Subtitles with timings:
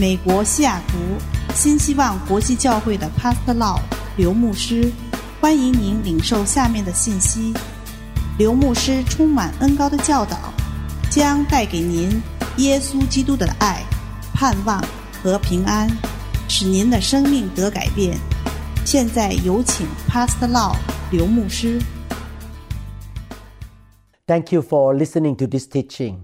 [0.00, 0.96] 美国西雅图
[1.52, 3.78] 新希望国际教会的 Pastor Law
[4.16, 4.90] 刘牧师，
[5.42, 7.52] 欢迎您领受下面的信息。
[8.38, 10.54] 刘牧师充满恩膏的教导，
[11.10, 12.18] 将带给您
[12.56, 13.84] 耶稣基督的爱、
[14.32, 14.82] 盼望
[15.22, 15.86] 和平安，
[16.48, 18.16] 使您的生命得改变。
[18.86, 20.76] 现在有请 Pastor Law
[21.10, 21.78] 刘牧师。
[24.26, 26.20] Thank you for listening to this teaching.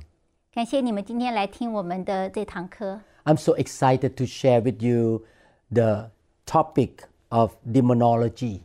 [0.55, 3.01] 感谢你们今天来听我们的这堂课。
[3.26, 5.24] I'm so excited to share with you
[5.72, 6.12] the
[6.46, 8.62] topic of demonology.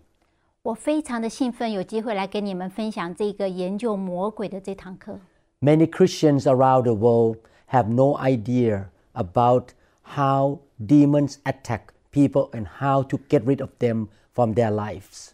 [0.63, 5.21] 我非常的兴奋，有机会来跟你们分享这个研究魔鬼的这堂课。
[5.61, 7.39] Many Christians around the world
[7.69, 9.69] have no idea about
[10.03, 15.31] how demons attack people and how to get rid of them from their lives.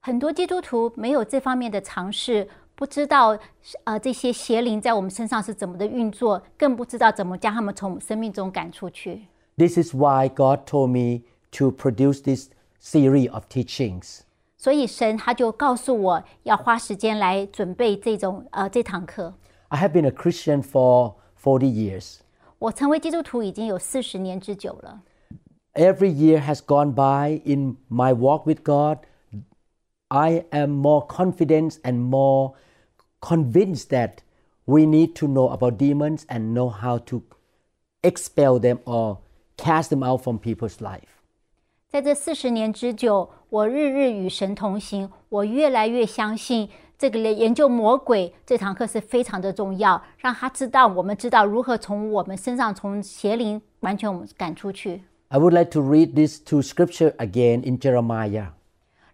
[0.00, 2.48] 很多基督徒没有这方面的尝试，
[2.82, 3.38] 不知道
[3.84, 9.26] 呃这些邪灵在我们身上是怎么的运作，更不知道怎么将他们从我们生命中赶出去。
[9.56, 14.20] This is why God told me to produce this series of teachings.
[14.56, 19.34] 所以神他就告诉我要花时间来准备这种呃这堂课。
[19.68, 22.18] I have been a Christian for 40 years.
[22.58, 25.02] 我成为基督徒已经有四十年之久了。
[25.74, 28.98] Every year has gone by in my walk with God.
[30.08, 32.54] I am more confident and more
[33.22, 34.18] convinced that
[34.64, 37.22] we need to know about demons and know how to
[38.02, 39.18] expel them or
[39.56, 41.08] cast them out from people's life.
[41.88, 55.02] 在这四十年之久，我日日与神同行，我越来越相信这个研究魔鬼这堂课是非常的重要，让他知道，我们知道如何从我们身上从邪灵完全我们赶出去。
[55.28, 58.48] I would like to read this two scripture again in Jeremiah.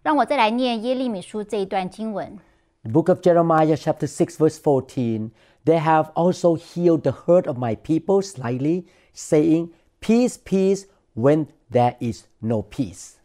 [0.03, 2.37] 让我再来念耶利米书这一段经文。
[2.83, 5.31] The book of Jeremiah, chapter 6, verse 14.
[5.65, 11.95] They have also healed the hurt of my people slightly, saying, Peace, peace, when there
[11.99, 13.15] is no peace.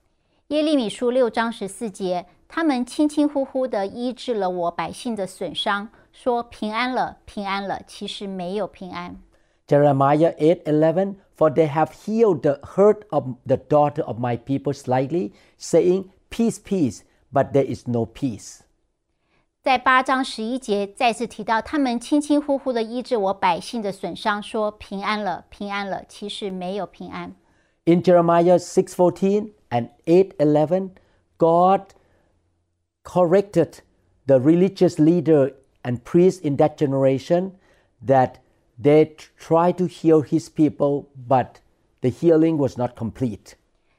[0.49, 9.21] 耶利米书六章十四节，他们轻轻呼呼地医治了我百姓的损伤，说平安了，平安了，其实没有平安。
[9.69, 15.33] Jeremiah 8:11 For they have healed the hurt of the daughter of my people slightly,
[15.59, 17.01] saying, Peace, peace,
[17.33, 18.61] but there is no peace.
[19.65, 27.35] 在八章十一节再次提到，他们轻轻呼呼地医治我百姓的损伤，说平安了，平安了，其实没有平安。
[27.85, 30.91] In Jeremiah 6:14 and 8:11,
[31.37, 31.93] God
[33.05, 33.81] corrected
[34.27, 37.53] the religious leader and priest in that generation
[38.07, 38.35] that
[38.81, 41.61] they tried to heal his people, but
[42.01, 43.57] the healing was not complete.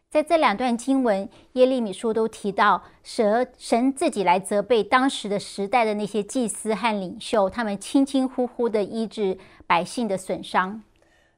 [0.09, 10.83] 在这两段经文，耶利米书都提到神神自己来责备当时的时代的那些祭司和领袖，他们轻轻呼呼地医治百姓的损伤。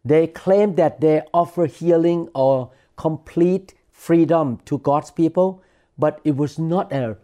[0.03, 5.59] They claim that they offer healing or complete freedom to God's people,
[5.97, 7.17] but it was not a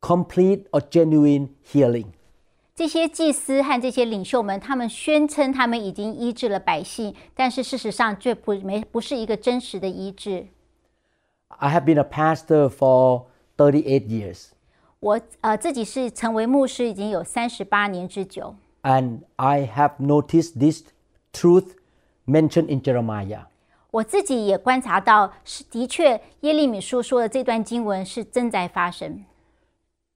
[0.00, 2.06] complete or genuine healing.
[2.74, 10.46] 这些祭司和这些领袖们，他们宣称他们已经医治了百姓，但是事实上却不没不是一个真实的医治。
[11.48, 13.24] I have been a pastor for
[13.56, 14.50] 38 years,
[15.00, 20.84] 我呃自己是成为牧师已经有三十八年之久， and I have noticed this
[21.32, 21.72] truth
[22.26, 23.46] mentioned in Jeremiah.
[23.90, 29.24] 我自己也观察到，是的确耶利米书说的这段经文是正在发生。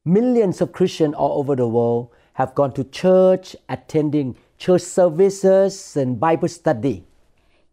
[0.04, 6.18] Millions of Christians all over the world have gone to church, attending church services and
[6.18, 7.02] Bible study.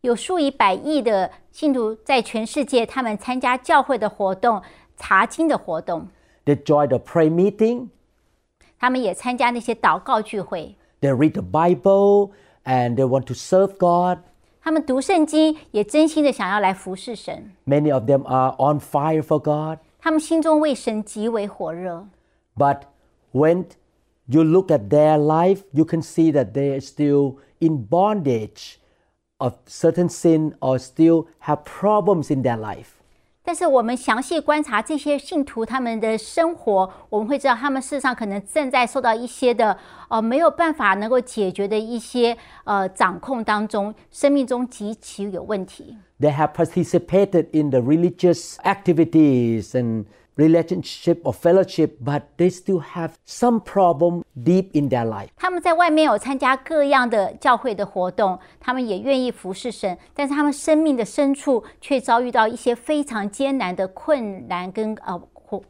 [0.02, 4.62] 有数以百亿的信徒在全世界，他们参加教会的活动、
[4.96, 6.08] 查经的活动，
[6.46, 7.90] They join the prayer meeting,
[8.80, 12.32] 他们也参加那些祷告聚会， they read the Bible,
[12.64, 14.20] and they want to serve God.
[14.62, 17.52] 他们读圣经，也真心的想要来服侍神。
[17.66, 19.80] Many of them are on fire for God.
[20.00, 22.08] 他们心中为神极为火热。
[22.56, 22.84] But
[23.34, 23.66] when
[24.28, 28.78] you look at their life, you can see that they are still in bondage
[29.38, 32.96] of certain sin or still have problems in their life.
[33.42, 39.76] 但是我们详细观察这些信徒他们的生活，我们会知道他们事实上可能正在受到一些的
[40.08, 45.98] 呃没有办法能够解决的一些呃掌控当中，生命中极其有问题。
[46.20, 50.06] They have participated in the religious activities and
[50.36, 55.28] relationship or fellowship, but they still have some problem deep in their life.
[55.36, 65.22] 他们在外面有参加各样的教会的活动，他们也愿意服侍神，但是他们生命的深处却遭遇到一些非常艰难的困难跟呃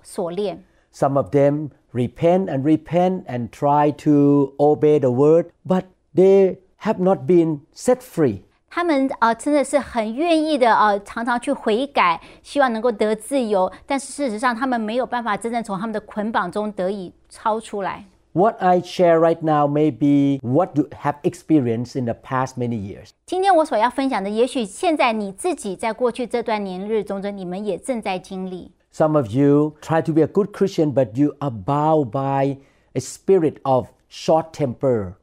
[0.04, 0.64] 锁链。
[0.94, 7.00] Some of them repent and repent and try to obey the word, but they have
[7.00, 8.42] not been set free.
[8.74, 13.72] 他们啊、呃真的是很愿意的呃，常常去悔改，希望能够得自由。
[13.86, 18.06] 但是事实上，他们没有办法真正从他们的捆绑中得以超出来。
[18.32, 22.76] What I share right now may be what you have experienced in the past many
[22.78, 23.10] years.
[23.26, 28.72] 今天我所要分享的，也许现在你自己在过去这段年日中中，你们也正在经历。
[28.94, 32.58] Some of you try to be a good Christian, but you are bound by
[32.94, 35.14] a spirit of short temper.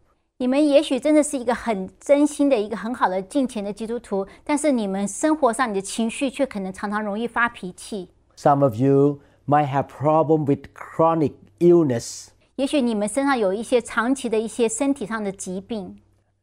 [0.41, 8.11] 你们也许真的是一个很真心的一个很好的敬虔的基督徒，但是你们生活上你的情绪却可能常常容易发脾气。
[8.37, 12.29] Some of you might have problem with chronic illness.
[12.57, 15.97] 也许你们身上有一些长期的一些身体上的疾病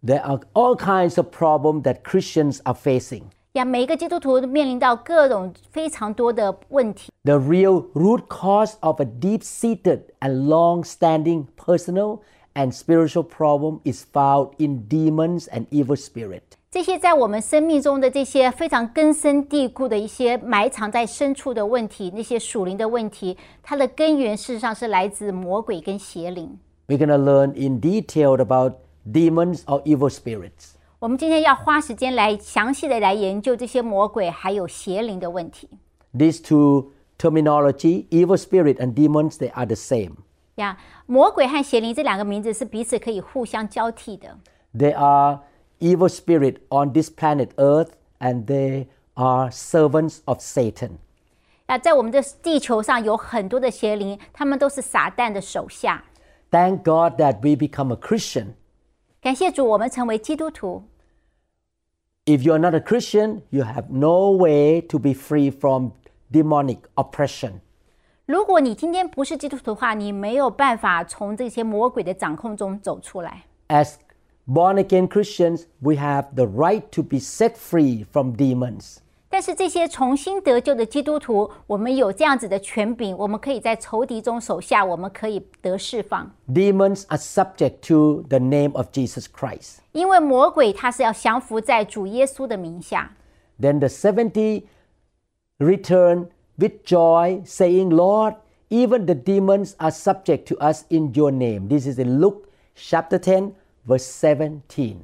[0.03, 3.23] There are all kinds of problems that Christians are facing.
[3.53, 7.11] 呀，每一个基督徒都面临到各种非常多的问题。
[7.23, 12.21] The real root cause of a deep-seated and long-standing personal
[12.57, 16.41] and spiritual problem is found in demons and evil spirit.
[16.71, 26.57] 这些在我们生命中的这些非常根深蒂固的一些埋藏在深处的问题，那些属灵的问题，它的根源事实上是来自魔鬼跟邪灵。
[26.87, 30.71] We're going to learn in detail about demons or evil spirits.
[30.99, 35.69] 我们今天要花时间来详细的来研究这些魔鬼还有邪灵的问题。
[36.17, 40.15] These two terminology, evil spirit and demons, they are the same.
[40.57, 44.37] 呀，魔鬼和邪灵这两个名字是彼此可以互相交替的。
[44.75, 45.39] They are
[45.79, 50.97] evil spirit on this planet Earth and they are servants of Satan.
[51.65, 56.03] 啊，在我们的地球上有很多的邪灵，他们都是撒旦的手下。
[56.51, 58.53] Thank God that we become a Christian.
[59.21, 60.83] 感谢主，我们成为基督徒。
[62.25, 65.91] If you're not a Christian, you have no way to be free from
[66.31, 67.61] demonic oppression.
[68.27, 73.43] 如果你今天不是基督徒的话，你没有办法从这些魔鬼的掌控中走出来。
[73.67, 73.95] As
[74.47, 78.97] born again Christians, we have the right to be set free from demons.
[79.29, 86.31] 但是这些重新得救的基督徒，我们有这样子的权柄，我们可以在仇敌中手下，我们可以得释放。
[86.47, 89.79] Demons are subject to the name of Jesus Christ.
[89.91, 93.11] 因为魔鬼他是要降服在主耶稣的名下。
[93.59, 94.65] Then the 70
[95.57, 98.35] returned with joy, saying, Lord,
[98.69, 101.67] even the demons are subject to us in your name.
[101.67, 103.53] This is in Luke chapter 10,
[103.85, 104.97] verse 17.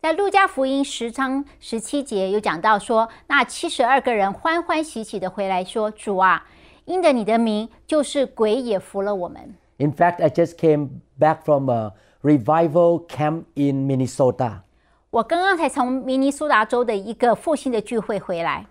[0.00, 6.44] 在路加福音十章十七节有讲到说，那七十二个人欢欢喜喜的回来说：“主啊，
[6.86, 9.54] 因着你的名，就是鬼也服了我们。
[9.76, 11.92] In fact, I just came back from a
[12.22, 14.62] revival camp in Minnesota.
[15.10, 18.66] 我刚刚才从明尼苏达州的一个复兴的聚会回来，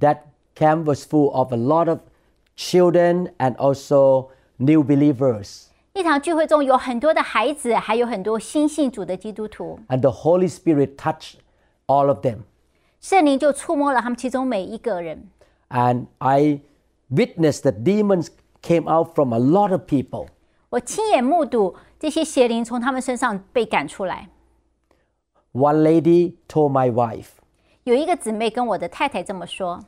[0.00, 0.18] That
[0.54, 2.00] camp was full of a lot of
[2.56, 4.28] children and also
[4.58, 5.66] new believers.
[5.92, 11.34] 一场聚会中有很多的孩子，还有很多新信主的基督徒， And the Holy Spirit touched
[11.86, 12.38] all of them.
[13.00, 15.28] 圣灵就触摸了他们其中每一个人。
[15.68, 16.60] And I
[17.10, 18.28] witnessed that demons
[18.62, 20.28] came out from a lot of people.
[20.68, 24.28] 我亲眼目睹这些邪灵从他们身上被赶出来。
[25.52, 27.30] One lady told my wife,
[27.82, 29.80] 有一个姊妹跟我的太太这么说：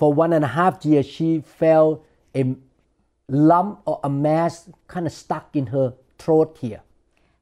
[0.00, 2.00] for one and a half years, she felt
[2.34, 2.56] a
[3.28, 6.80] lump or a mass kind of stuck in her throat here.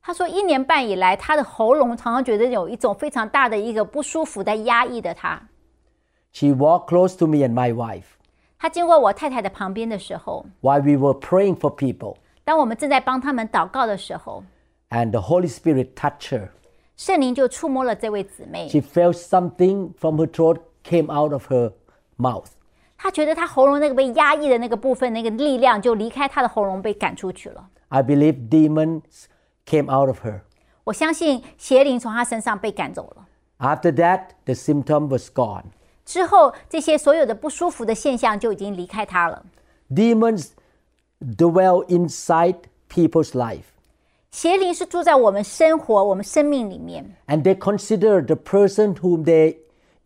[0.02, 5.48] 她说，一年半以来，她的喉咙常常觉得有一种非常大的一个不舒服在压抑的她。
[6.32, 8.04] She walked close to me and my wife
[8.58, 14.44] 她经过我太太的旁边的时候， while we were praying for people, 当我们正在帮他们祷告的时候，
[14.90, 16.48] and the Holy Spirit touched her.
[16.96, 18.68] 圣灵就触摸了这位姊妹。
[18.68, 21.72] She felt something from her throat came out of her
[22.18, 22.48] mouth.
[22.96, 27.68] 她觉得她喉咙那个被压抑的那个部分，那个力量就离开她的喉咙，被赶出去了。
[27.88, 29.26] I believe demons
[29.66, 30.40] came out of her.
[30.84, 33.26] 我相信邪灵从她身上被赶走了。
[33.58, 35.64] After that, the symptom was gone.
[36.04, 39.44] 之后，这些所有的不舒服的现象就已经离开她了。
[39.90, 40.50] Demons
[41.20, 42.56] dwell inside
[42.90, 43.62] people's life,
[44.30, 49.56] 邪灵是住在我们生活、我们生命里面， and they consider the person whom they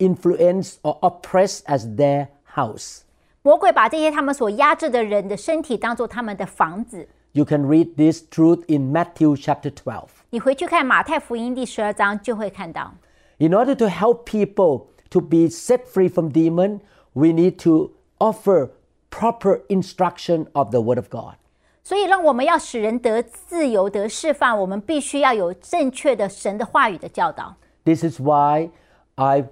[0.02, 3.00] influence or oppress as their house.
[3.42, 7.08] 魔鬼把这些他们所压制的人的身体当做他们的房子。
[7.32, 10.08] You can read this truth in Matthew chapter 12.
[10.30, 12.94] 你回去看马太福音第十二章，就会看到，
[13.38, 16.80] In order to help people to be set free from demon,
[17.12, 18.70] we need to offer
[19.10, 21.34] proper instruction of the word of God.
[21.84, 27.54] 所以让我们要使人得自由、得释放，我们必须要有正确的神的话语的教导。
[27.84, 28.70] This is why
[29.14, 29.44] I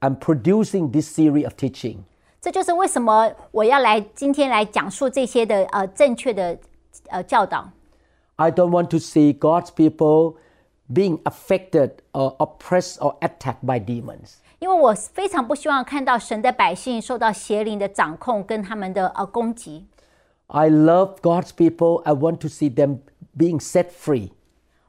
[0.00, 1.98] am producing this series of teaching.
[2.40, 6.58] 这就是为什么我要来今天来讲述这些的呃正确的
[7.08, 7.70] 呃教导。
[8.36, 10.36] I don't want to see God's people
[10.92, 14.38] being affected or oppressed or attacked by demons.
[14.58, 19.86] 因为我非常不希望看到神的百姓受到邪灵的掌控跟他们的呃攻击。
[20.48, 22.02] I love God's people.
[22.02, 22.98] I want to see them
[23.36, 24.30] being set free.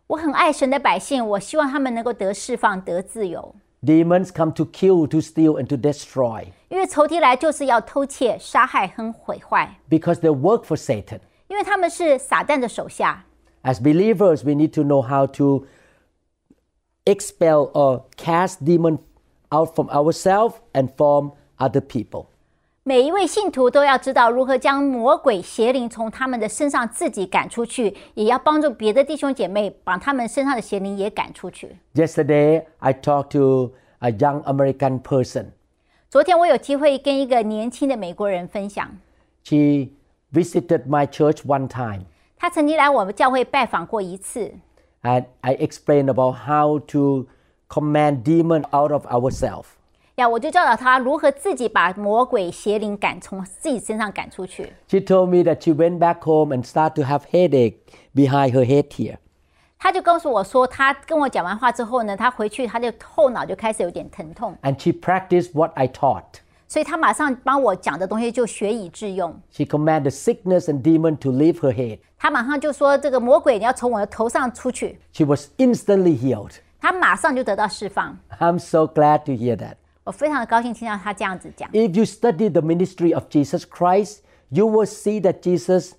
[0.08, 3.56] 我很爱神的百姓，我希望他们能够得释放、得自由。
[3.86, 11.20] Demons come to kill, to steal, and to destroy 因为仇敌来就是要偷窃、杀害和毁坏， because they work for Satan.
[11.48, 13.25] 因为他们是撒旦的手下。
[13.63, 15.65] As believers, we need to know how to
[17.06, 19.00] expel or cast demons
[19.50, 22.27] out from ourselves and from other people.
[22.88, 31.77] 每一位信徒都要知道如何将魔鬼邪灵从他们的身上自己赶出去，也要帮助别的弟兄姐妹把他们身上的邪灵也赶出去。
[31.94, 35.51] Yesterday, I talked to a young American person.
[36.10, 38.89] 昨天我有机会跟一个年轻的美国人分享，
[39.44, 39.92] She
[40.34, 42.03] visited my church one time,
[42.38, 44.51] 他曾经来我们教会拜访过一次。
[45.03, 47.27] and I explained about how to
[47.70, 49.68] command demon out of ourselves.
[50.18, 54.72] 呀，我就教导他如何自己把魔鬼邪灵赶从自己身上赶出去。
[54.88, 57.77] She told me that she went back home and started to have headache
[58.13, 59.18] behind her head here.
[59.80, 66.24] 他就告诉我说，他跟我讲完话之后呢，他回去他就后脑就开始有点疼痛， And she practiced what I taught.
[66.68, 69.39] 所以他马上帮我讲的东西就学以致用。
[69.51, 72.00] She commanded sickness and demon to leave her head.
[72.18, 75.00] 他马上就说：“这个魔鬼你要从我的头上出去。
[75.12, 76.53] She was instantly healed.
[76.70, 78.18] ”他马上就得到释放。
[78.39, 79.75] I'm so glad to hear that.
[80.09, 81.71] 我非常的高兴听到他这样子讲。
[81.71, 85.97] If you study the ministry of Jesus Christ, you will see that Jesus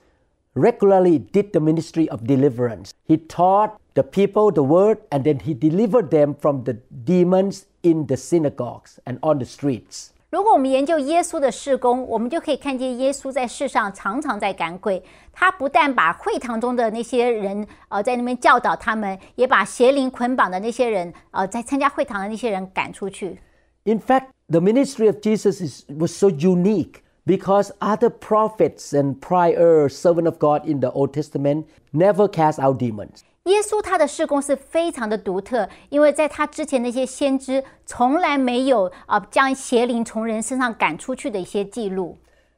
[0.56, 2.90] regularly did the ministry of deliverance.
[3.06, 8.08] He taught the people the word and then he delivered them from the demons in
[8.08, 10.08] the synagogues and on the streets.
[10.32, 15.04] 如果我们研究耶稣的事工，我们就可以看见耶稣在世上常常在赶鬼。
[15.32, 23.40] 他不但把会堂中的那些人，呃，在那边教导他们，也把邪灵捆绑的那些人，呃，在参加会堂的那些人赶出去。
[23.89, 30.27] In fact, the ministry of Jesus is, was so unique because other prophets and prior servant
[30.27, 33.21] of God in the Old Testament never cast out demons.
[33.45, 42.17] 耶稣他的事工是非常的独特，因为在他之前那些先知从来没有啊、呃将邪灵从人身上赶出去的一些记录。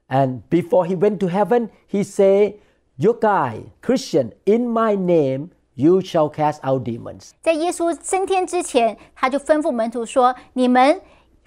[0.08, 2.54] And before he went to heaven, he said,
[2.94, 7.32] You guy, Christian, in my name, you shall cast out demons.
[7.42, 11.00] 在耶稣升天之前，他就吩咐门徒说：“你们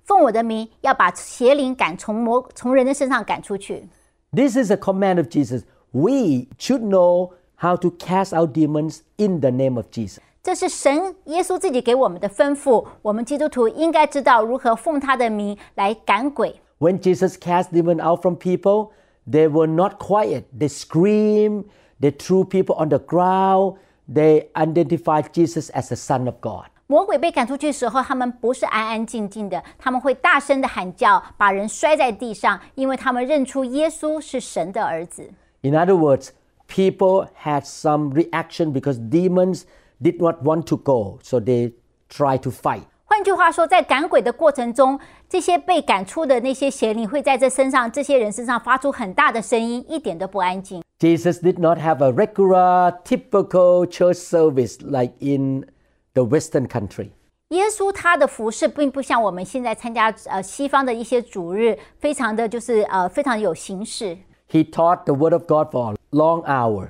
[0.04, 3.88] 奉我的名，要把邪灵赶从魔从人的身上赶出去。
[4.32, 5.64] This is a command of Jesus.
[5.92, 10.20] We should know how to cast out demons in the name of Jesus.
[10.42, 12.86] ”这是神耶稣自己给我们的吩咐。
[13.02, 16.56] 我们基督徒应该知道如何奉他的名来赶鬼。
[16.80, 18.92] When Jesus cast demons out from people,
[19.30, 20.44] they were not quiet.
[20.58, 21.66] They screamed,
[22.00, 23.76] they threw people on the ground,
[24.12, 26.68] they identified Jesus as the Son of God.
[26.94, 35.30] 魔鬼被赶出去的时候，他们不是安安静静的，他们会大声的喊叫，把人摔在地上，因为他们认出耶稣是神的儿子。
[35.62, 36.30] In other words,
[36.68, 39.64] people had some reaction because demons
[40.02, 41.74] did not want to go, so they
[42.10, 42.82] tried to fight.
[43.06, 50.82] 换句话说，在赶鬼的过程中，这些被赶出的那些邪灵会在这身上、这些人身上发出很大的声音，一点都不安静。
[51.00, 55.66] Jesus did not have a regular, typical church service like in
[56.14, 57.10] the Western country.
[57.50, 64.18] 耶稣他的服饰并不像我们现在参加呃西方的一些主日，非常的就是呃非常有形式
[64.52, 66.90] He taught the Word of God for a long hour.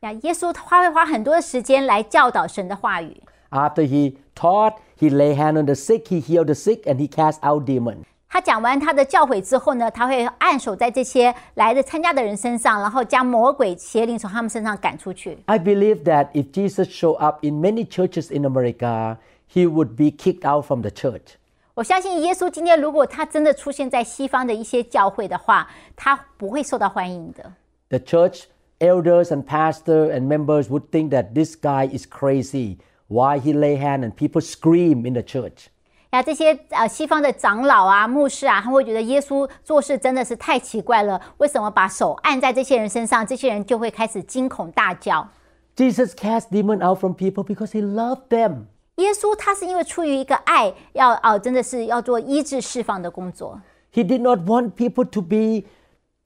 [0.00, 0.12] 呀。
[0.22, 3.22] 耶稣他会花很多的时间来教导神的话语。
[3.50, 7.08] After he taught, he lay hand on the sick, he healed the sick, and he
[7.08, 8.04] cast out demons.
[8.34, 15.36] 他讲完他的教诲之后呢，他会按手在这些来的参加的人身上，然后将魔鬼邪灵从他们身上赶出去。
[15.46, 19.16] I believe that if Jesus showed up in many churches in America,
[19.52, 21.34] he would be kicked out from the church.
[21.74, 27.52] 我相信耶稣今天如果他真的出现在西方的一些教会的话，他不会受到欢迎的。
[27.88, 28.44] The church
[28.78, 32.76] elders and pastor and members would think that this guy is crazy.
[33.08, 35.66] Why he lay hand and people scream in the church.
[36.14, 41.20] 呀，这些呃西方的长老啊、牧师啊，他会觉得耶稣做事真的是太奇怪了。
[41.38, 45.28] 为什么把手按在这些人身上，这些人就会开始惊恐大叫？
[45.76, 48.64] Jesus cast demon out from people because he loved them.
[48.96, 53.60] 耶稣他是因为出于一个爱，要哦、真的是要做医治释放的工作。
[53.94, 55.64] He did not want people to be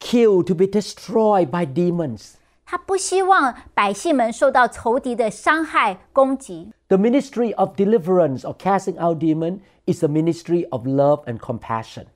[0.01, 2.33] killed, to be destroyed by demons.
[2.67, 6.73] 他不希望百姓们受到仇敌的伤害攻击。
[6.89, 12.07] The ministry of deliverance or casting out demon is a ministry of love and compassion.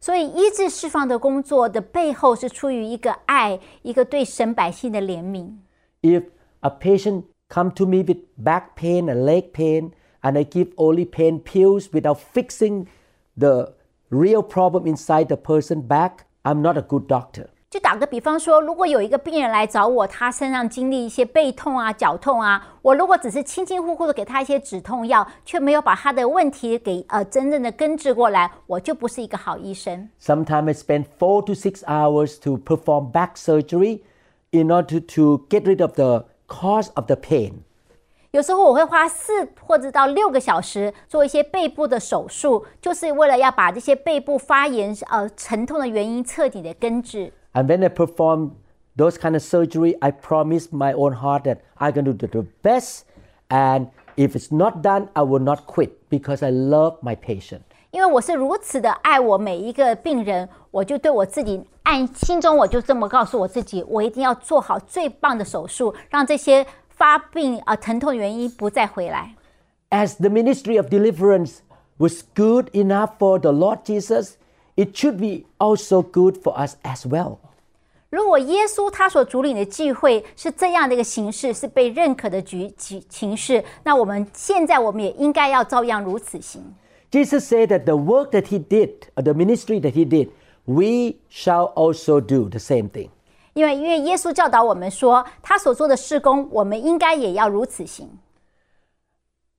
[0.00, 5.54] 所以医治释放的工作的背后是出于一个爱，一个对神百姓的怜悯。
[6.02, 6.24] If
[6.60, 11.08] a patient come to me with back pain and leg pain, and I give only
[11.08, 12.86] pain pills without fixing
[13.36, 13.74] the
[14.10, 17.48] real problem inside the person back, I'm not a good doctor.
[17.71, 30.09] 就打个比方说，如果有一个病人来找我，他身上经历一些背痛啊、脚痛啊，我如果只是轻轻呼呼的给他一些止痛药，却没有把他的问题给呃真正的根治过来，我就不是一个好医生。
[30.21, 34.01] Sometimes I spend four to six hours to perform back surgery
[34.49, 37.53] in order to get rid of the cause of the pain.
[38.31, 47.31] 有时候我会花四或者到六个小时做一些背部的手术，就是为了要把这些背部发炎呃沉痛的原因彻底的根治。
[47.52, 48.52] And when I perform
[48.96, 52.46] those kind of surgery, I promise my own heart that I'm going to do the
[52.62, 53.04] best.
[53.48, 57.60] And if it's not done, I will not quit because I love my patient.
[57.92, 69.34] 因为我是如此的爱我每一个病人，我就对我自己按心中我就这么告诉我自己，我一定要做好最棒的手术，让这些发病啊、呃疼痛的原因不再回来。
[69.90, 71.60] As the ministry of deliverance
[71.96, 74.32] was good enough for the Lord Jesus,
[74.76, 77.38] it should be also good for us as well.
[78.08, 86.62] 如果耶稣他所主领的聚会是这样的一个形式，是被认可的局局形式，那我们现在我们也应该要照样如此行。
[87.10, 90.28] Jesus said that the work that he did, or the ministry that he did,
[90.64, 93.10] we shall also do the same thing.
[93.54, 98.08] 因为因为耶稣教导我们说，他所做的事工，我们应该也要如此行。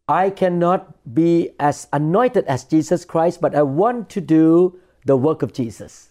[0.06, 5.43] I cannot be as anointed as Jesus Christ, but I want to do the work
[5.43, 6.07] of Jesus.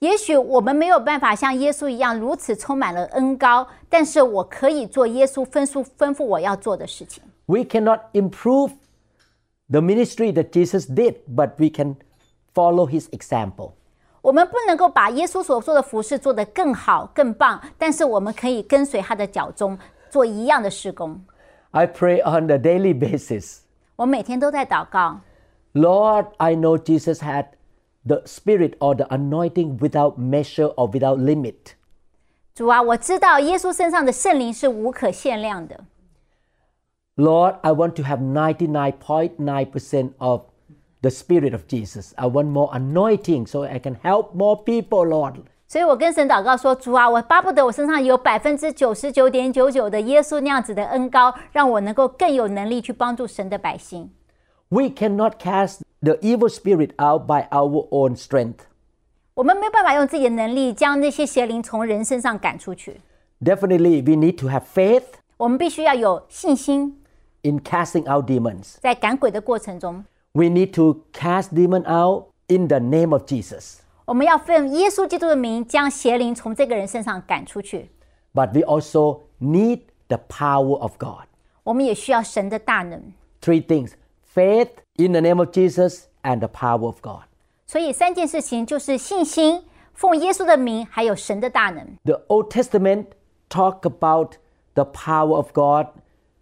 [0.00, 7.22] 也许我们没有办法像耶稣一样如此充满了恩膏，但是我可以做耶稣吩咐吩咐我要做的事情。
[7.46, 8.72] We cannot improve
[9.68, 11.96] the ministry that Jesus did, but we can
[12.54, 13.72] follow his example.
[14.22, 19.78] 我们不能够把耶稣所做的服饰做得更好、更棒，但是我们可以跟随他的脚踪，
[20.08, 21.20] 做一样的施工。
[21.72, 23.58] I pray on a daily basis.
[23.96, 25.20] 我每天都在祷告。
[25.74, 27.46] Lord, I know Jesus had
[28.04, 31.74] the Spirit or the anointing without measure or without limit.
[37.16, 40.42] Lord, I want to have 99.9% of
[41.02, 42.14] the Spirit of Jesus.
[42.16, 45.42] I want more anointing so I can help more people, Lord.
[45.66, 54.10] 所以我跟神祷告说：“主啊，我巴不得我身上有百分之九十九点九九的耶稣那样子的恩膏，让我能够更有能力去帮助神的百姓。”
[54.68, 58.65] We cannot cast the evil spirit out by our own strength.
[59.33, 63.01] 我们没有办法用自己的能力将那些邪灵从人身上赶出去。
[63.43, 65.03] Definitely, we need to have faith
[65.37, 67.01] 我们必须要有信心，
[67.41, 68.77] in casting out demons.
[68.79, 73.79] 在赶鬼的过程中， We need to cast demon out in the name of Jesus.
[74.05, 77.89] 我们要奉耶稣基督的名将邪灵从这个人身上赶出去。
[78.33, 81.27] But we also need the power of God.
[81.63, 83.01] 我们也需要神的大能。
[83.41, 83.91] Three things
[84.33, 87.23] faith in the name of Jesus and the power of God.
[87.65, 91.97] 所以三件事情就是信心、奉耶稣的名，还有神的大能。
[92.03, 93.05] The Old Testament
[93.49, 94.35] talk about
[94.73, 95.87] the power of God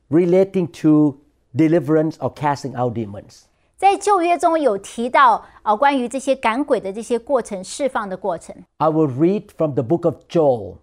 [0.10, 1.20] relating to
[1.56, 3.44] deliverance or casting out demons.
[3.78, 8.56] 在旧约中有提到呃关于这些赶鬼的这些过程、释放的过程。
[8.78, 10.78] I will read from the book of Joel.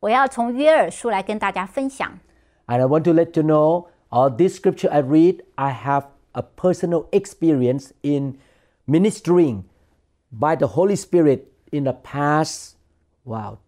[0.00, 2.18] 我要从约珥书来跟大家分享。
[2.66, 6.04] And I want to let you know all this scripture I read, I have
[6.38, 8.38] a personal experience in
[8.86, 9.64] ministering
[10.30, 12.76] by the Holy Spirit in the past,
[13.24, 13.58] wow,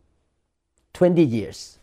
[0.95, 1.75] 20 years.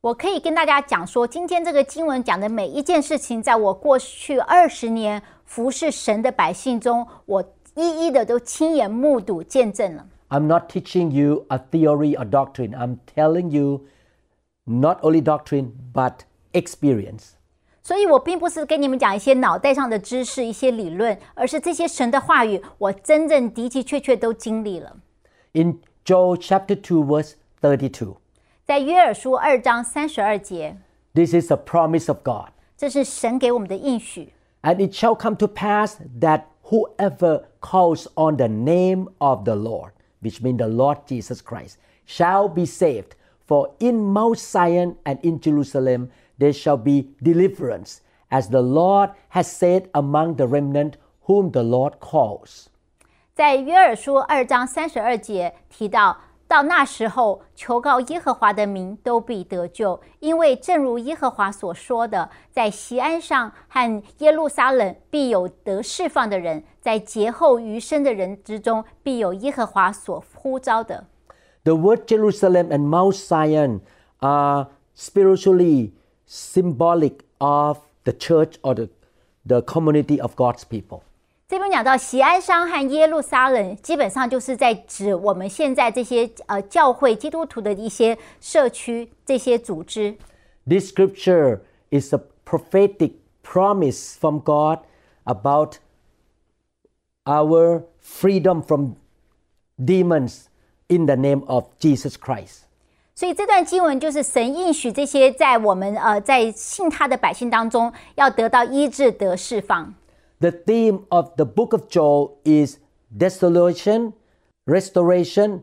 [0.00, 7.42] 我可以跟大家讲说，今天这个经文讲的每一件事情，在我过去二十年服侍神的百姓中，我
[7.74, 10.06] 一一的都亲眼目睹见证了。
[10.28, 12.70] I'm not teaching you a theory or doctrine.
[12.70, 13.86] I'm telling you
[14.64, 16.20] not only doctrine, but
[16.52, 17.34] experience.
[17.90, 24.96] 所以我并不是跟你们讲一些脑袋上的知识、一些理论，而是这些神的话语，我真正的的确确都经历了。
[25.52, 28.16] In Joel chapter 2, verse 32,
[28.64, 30.76] 在约珥书二章三十二节，
[31.14, 32.50] this is a promise of God.
[32.76, 34.32] 这是神给我们的应许。
[34.62, 39.92] And it shall come to pass that whoever calls on the name of the Lord,
[40.20, 43.12] which means the Lord Jesus Christ, shall be saved.
[43.46, 46.10] For in Mount Zion and in Jerusalem
[46.41, 47.99] there shall be deliverance,
[48.29, 50.93] as the Lord has said among the remnant
[51.27, 52.65] whom the Lord calls.
[53.33, 71.05] 在约珥书二章三十二节提到，到那时候，求告耶和华的名都必得救，因为正如耶和华所说的，在锡安山和耶路撒冷必有得释放的人，在劫后余生的人之中，必有耶和华所呼召的。
[71.63, 73.81] The word Jerusalem and Mount Zion
[74.19, 75.91] are spiritually
[76.31, 78.87] symbolic of the church or the,
[79.45, 81.01] the community of God's people.
[81.49, 90.15] 这边讲到锡安山和耶路撒冷，基本上就是在指我们现在这些呃教会基督徒的一些社区、这些组织。
[90.65, 94.79] This scripture is a prophetic promise from God
[95.25, 95.79] about
[97.25, 98.95] our freedom from
[99.77, 100.45] demons
[100.87, 102.61] in the name of Jesus Christ.
[103.20, 109.94] 所以这段经文就是神应许这些在我们呃在信他的百姓当中，要得到医治得释放。
[110.38, 112.76] The theme of the book of Joel is
[113.16, 114.12] desolation,
[114.66, 115.62] restoration,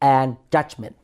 [0.00, 0.94] and judgment.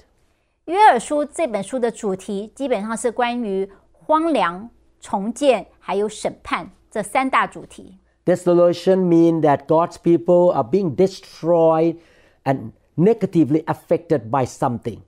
[0.65, 4.69] 约珥书这本书的主题基本上是关于荒凉、
[5.01, 7.99] 重建还有审判这三大主题。
[8.25, 11.99] Desolation means that God's people are being destroyed
[12.43, 14.99] and negatively affected by something.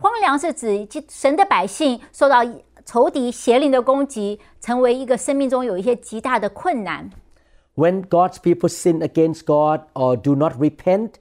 [0.00, 2.44] 荒凉是指即神的百姓受到
[2.84, 7.10] 仇敌邪灵的攻击，成为一个生命中有一些极大的困难。
[7.74, 11.14] When God's people sin against God or do not repent,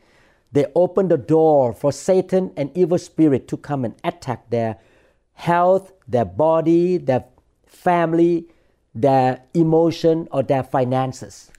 [0.54, 4.78] they open the door for Satan and evil spirit to come and attack their
[5.38, 7.26] health, their body, their
[7.68, 8.46] family,
[8.94, 11.50] their emotion, or their finances.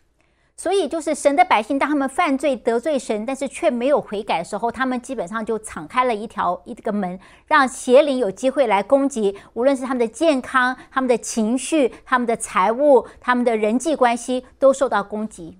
[0.58, 15.58] 所以，就是神的百姓，当他们犯罪得罪神，但是却没有悔改的时候，他们基本上就敞开了一条一个门，让邪灵有机会来攻击，无论是他们的健康、他们的情绪、他们的财务、他们的人际关系，都受到攻击。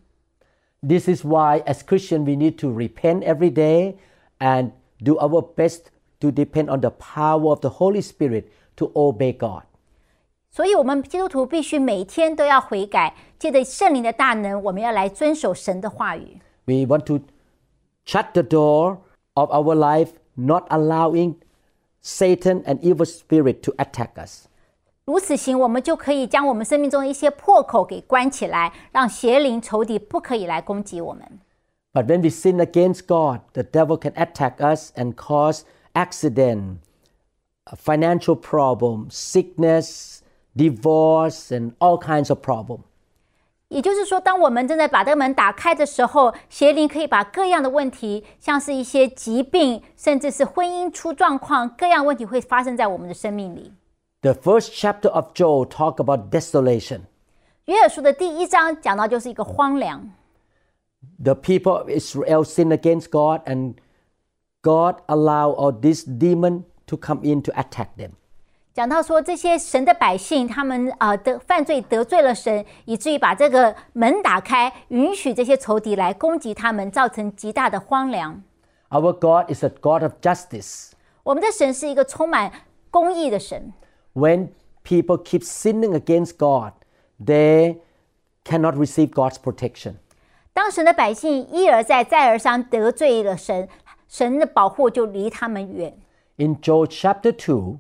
[0.81, 3.97] This is why, as Christians, we need to repent every day
[4.39, 4.71] and
[5.05, 8.45] do our best to depend on the power of the Holy Spirit
[8.77, 9.65] to obey God.
[10.51, 16.41] 所以，我们基督徒必须每天都要悔改，借着圣灵的大能，我们要来遵守神的话语。
[16.65, 17.21] We want to
[18.07, 18.99] shut the door
[19.35, 21.35] of our life, not allowing
[22.03, 24.47] Satan and evil spirit to attack us.
[25.05, 31.41] 如此行，我们就可以将我们生命中的一些破口给关起来，让邪灵仇敌不可以来攻击我们。
[31.93, 35.61] But when we sin against God, the devil can attack us and cause
[35.95, 36.79] accident,
[37.65, 40.10] a financial problem, sickness,
[40.57, 42.81] divorce, and all kinds of problems.
[43.69, 53.73] 也就是说，当我们正在把这个门打开的时候，邪灵可以把各样的问题，像是一些疾病，甚至是婚姻出状况，各样问题会发生在我们的生命里。
[54.23, 57.01] The first chapter of Joel talk about desolation.
[57.65, 60.13] 约珥书的第一章讲到就是一个荒凉，
[61.23, 63.75] The people of Israel sin against God, and
[64.63, 68.11] God allow all this demon to come in to attack them.
[68.75, 78.43] 讲到说这些神的百姓，他们啊、呃、得犯罪得罪了神，以至于把这个门打开，允许这些仇敌来攻击他们，造成极大的荒凉。
[78.91, 80.93] Our God is a God of justice.
[81.23, 82.53] 我们的神是一个充满
[82.91, 83.73] 公义的神。
[84.13, 84.51] When
[84.85, 86.75] people keep sinning against God,
[87.19, 87.79] they
[88.45, 89.95] cannot receive God's protection.
[90.53, 93.69] 当神的百姓一而再、再而三得罪了神，
[94.07, 95.99] 神的保护就离他们远。
[96.37, 97.79] In Joel chapter 2,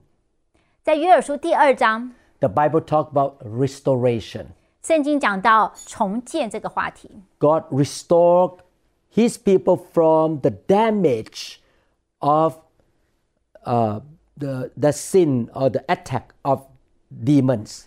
[0.82, 4.46] 在约珥书第二章， the Bible talk about restoration.
[4.82, 7.10] 圣经讲到重建这个话题。
[7.38, 8.58] God restored
[9.12, 11.56] his people from the damage
[12.18, 12.58] of
[13.64, 14.00] uh,
[14.38, 16.62] the, the sin or the attack of
[17.10, 17.86] demons.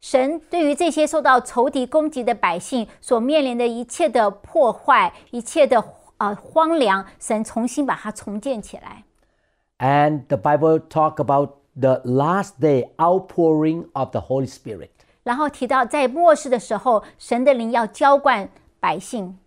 [0.00, 5.84] 神对于这些受到仇敌攻击的百姓所面临的一切的破坏、一切的
[6.16, 9.04] 呃荒凉，神重新把它重建起来。
[9.78, 14.90] And the Bible talk about the last day outpouring of the Holy Spirit.
[15.22, 18.48] 然后提到在末世的时候，神的灵要浇灌
[18.80, 19.38] 百姓。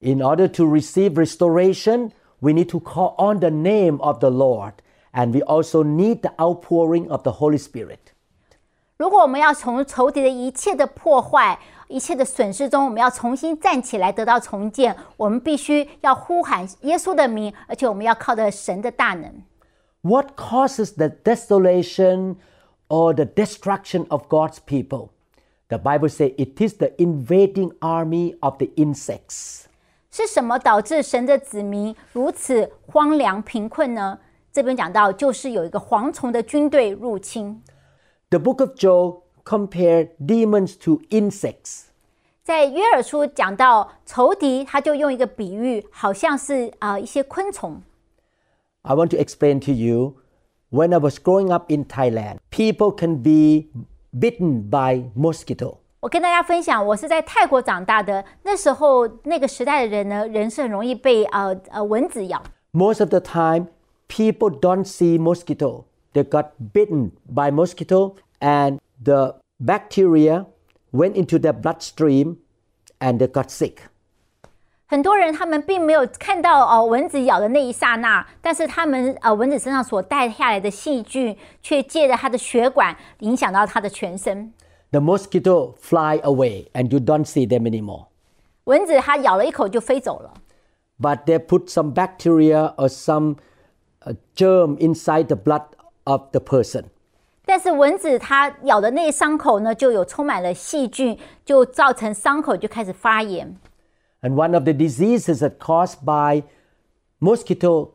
[0.00, 4.72] In order to receive restoration, we need to call on the name of the Lord,
[5.12, 7.98] and we also need the outpouring of the Holy Spirit.
[8.98, 19.30] 如果我们要从仇敌的一切的破坏、一切的损失中，我们要重新站起来，得到重建，我们必须要呼喊耶稣的名，而且我们要靠着神的大能。
[20.01, 22.35] what causes the desolation
[22.89, 25.09] or the destruction of God's people?
[25.69, 29.65] The Bible says it is the invading army of the insects.
[30.11, 34.19] 是什么导致神的子民如此荒凉贫困呢？
[34.51, 37.63] 这边讲到，就是有一个蝗虫的军队入侵。
[38.29, 41.83] The book of Joel compared demons to insects.
[42.43, 47.81] 在约珥书讲到仇敌，他就用一个比喻，好像是啊、呃、一些昆虫。
[48.82, 50.16] I want to explain to you
[50.70, 53.68] when I was growing up in Thailand, people can be
[54.12, 55.78] bitten by mosquito.
[56.00, 62.42] 我跟大家分享，我是在泰国长大的，那时候那个时代的人呢，人是很容易被呃呃蚊子咬。
[62.72, 63.68] Most of the time,
[64.06, 65.84] people don't see mosquito.
[66.12, 70.46] They got bitten by mosquito and the bacteria
[70.92, 72.36] went into their bloodstream
[73.00, 73.78] and they got sick.
[74.90, 84.52] 很多人他们并没有看到哦蚊子咬的那一刹那，但是他们呃蚊子身上所带下来的细菌，却借着它的血管影响到他的全身。
[84.92, 88.06] The mosquito fly away and you don't see them anymore.
[88.64, 90.34] 蚊子它咬了一口就飞走了，
[91.00, 93.36] But they put some bacteria or some
[94.04, 95.64] uh, germ inside the blood
[96.04, 96.84] of the person.
[97.44, 103.56] 但是蚊子它咬的那伤口呢，就有充满了细菌，就造成伤口就开始发炎。
[104.22, 106.42] And one of the diseases that caused by
[107.20, 107.90] mosquito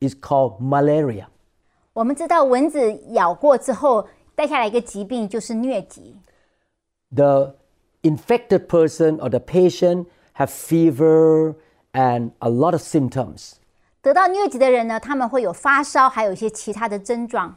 [0.00, 1.26] is called malaria.
[1.92, 6.16] 我们知道蚊子咬过之后带下来一个疾病就是疟疾。
[7.14, 7.56] The
[8.02, 11.54] infected person or the patient have fever
[11.92, 13.54] and a lot of symptoms.
[14.02, 17.56] 得到疟疾的人呢，他们会有发烧，还有一些其他的症状。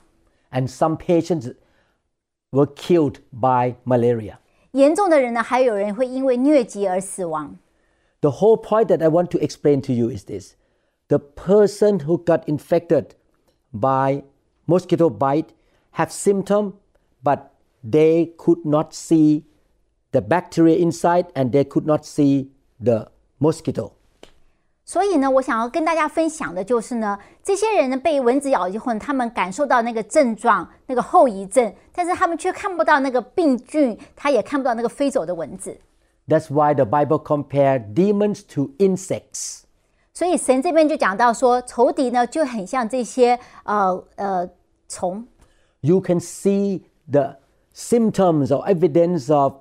[0.52, 1.56] And some patients
[2.52, 4.38] were killed by malaria.
[4.72, 7.56] 严重的人呢，还有人会因为疟疾而死亡。
[8.24, 10.56] The whole point that I want to explain to you is this
[11.08, 13.16] the person who got infected
[13.72, 14.24] by
[14.66, 15.54] mosquito bite
[15.92, 16.74] have symptom
[17.24, 17.52] but
[17.84, 19.44] they could not see
[20.12, 22.50] the bacteria inside and they could not see
[22.84, 23.94] the mosquito
[24.84, 35.80] 所以呢，我想要跟大家分享的就是呢，这些人呢被蚊子咬以后呢，他们感受到那个症状、那个后遗症，但是他们却看不到那个病菌，他也看不到那个飞走的蚊子。
[36.28, 39.62] that's why the bible compare demons to insects
[40.14, 44.50] 所以神这边就讲到说，仇敌呢就很像这些呃呃
[44.88, 45.26] 虫，
[45.82, 47.38] you can see the
[47.74, 49.54] symptoms or evidence of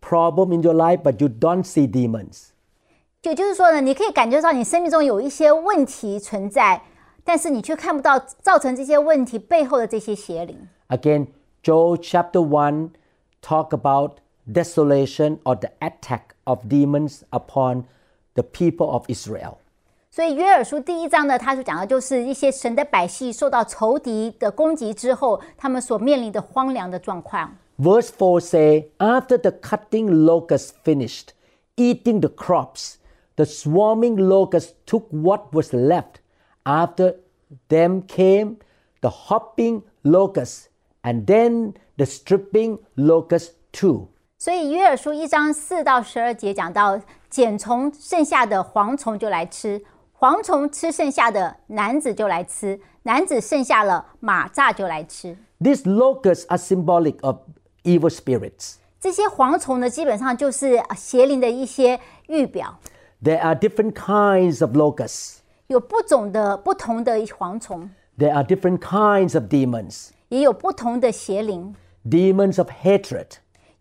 [0.00, 2.48] problem in your life but you don't see demons
[3.22, 6.82] 就就是说呢，你可以感觉到你生命中有一些问题存在，
[7.22, 10.68] 但是你却看不到造成这些问题背后的这些邪灵。
[10.88, 11.28] Again,
[11.62, 12.90] Joel chapter 1
[13.42, 14.12] talk about
[14.50, 17.84] desolation or the attack of demons upon
[18.34, 19.58] the people of Israel.
[20.10, 27.56] 所以约珥书第一章呢，他所讲的就是一些神的百姓受到仇敌的攻击之后，他们所面临的荒凉的状况。
[27.78, 31.28] Verse 4 say, After the cutting locusts finished
[31.76, 32.96] eating the crops,
[33.36, 36.20] the swarming locusts took what was left.
[36.64, 37.14] After
[37.68, 38.56] them came
[39.00, 40.68] the hopping locusts,
[41.02, 44.08] and then the stripping locusts too.
[44.38, 49.82] 所以约珥书一章四到十二节讲到，茧虫剩下的蝗虫就来吃，
[50.18, 55.36] 蝗虫吃剩下的男子就来吃，男子剩下了马蚱就来吃。
[55.60, 57.36] These locusts are symbolic of
[57.82, 58.76] evil spirits.
[58.98, 62.78] 这些蝗虫呢，基本上就是邪灵的一些预表，
[63.22, 65.38] There are different kinds of locusts.
[65.66, 70.08] 有不种的不同的蝗虫， There are different kinds of demons.
[70.28, 73.26] 也有不同的邪灵， Demons of hatred,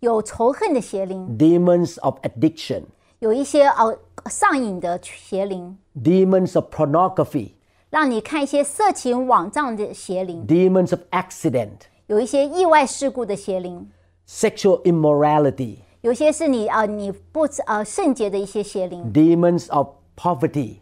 [0.03, 2.83] 有仇恨的邪灵， demons of addiction,
[3.19, 3.97] 有一些呃
[4.29, 7.51] 上瘾的邪灵， demons of pornography,
[7.89, 11.71] 让你看一些色情网站的邪灵， demons of accident,
[12.07, 13.89] 有一些意外事故的邪灵，
[14.27, 20.77] sexual immorality, 有些是你呃你不呃圣洁的一些邪灵， demons of poverty,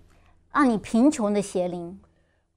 [0.54, 2.00] 让你贫穷的邪灵，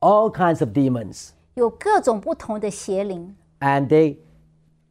[0.00, 1.30] all kinds of demons.
[1.54, 4.16] 有各种不同的邪灵， And they,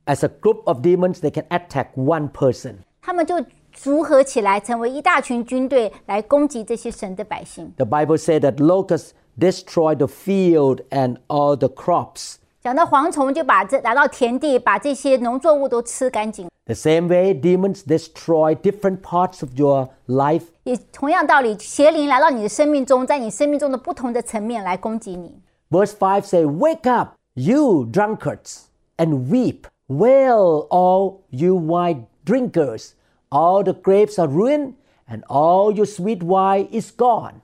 [0.06, 2.78] as a group of demons, they can attack one person.
[3.02, 3.36] 他们就
[3.72, 7.74] 组合起来成为一大群军队来攻击这些神的百姓。
[7.78, 12.36] The Bible said that locusts destroy the field and all the crops.
[12.62, 16.50] 讲到蝗虫，就把这来到田地，把这些农作物都吃干净。
[16.66, 25.42] The same way, demons destroy different parts of your life 也同样道理，邪灵来到你的生命中，在你生命中的不同的层面来攻击你。
[25.72, 28.66] Verse 5 say, Wake up, you drunkards,
[28.98, 29.64] and weep.
[29.94, 32.94] Wail, all you wine drinkers.
[33.32, 34.74] All the grapes are ruined,
[35.08, 37.42] and all your sweet wine is gone.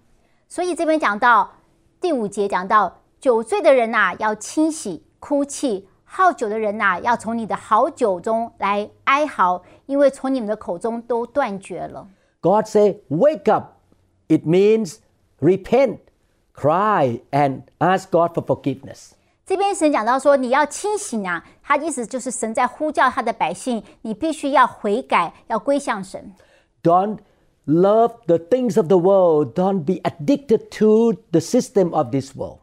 [0.47, 1.51] 所以这边讲到
[1.99, 12.07] 第五节，讲到酒醉的人呐、要清洗、哭泣；好酒的人呐、要从你的好酒中来哀嚎，因为从你们的口中都断绝了。
[12.41, 13.73] God say, Wake up.
[14.27, 14.97] It means
[15.39, 15.99] repent,
[16.55, 19.11] cry, and ask God for forgiveness.
[19.45, 26.33] 这边神讲到说，你要清醒啊， 他意思就是神在呼叫他的百姓，你必须要悔改，要归向神。
[26.83, 27.19] Don't
[27.65, 29.53] love the things of the world.
[29.53, 32.59] Don't be addicted to the system of this world.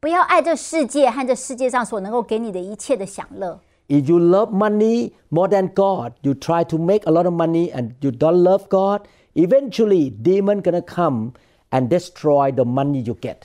[0.00, 3.60] 不要爱这世界和这世界上所能够给你的一切的享乐。
[3.88, 7.72] If you love money more than God, you try to make a lot of money
[7.72, 9.02] and you don't love God,
[9.34, 11.32] eventually demon gonna come
[11.70, 13.36] and destroy the money you get.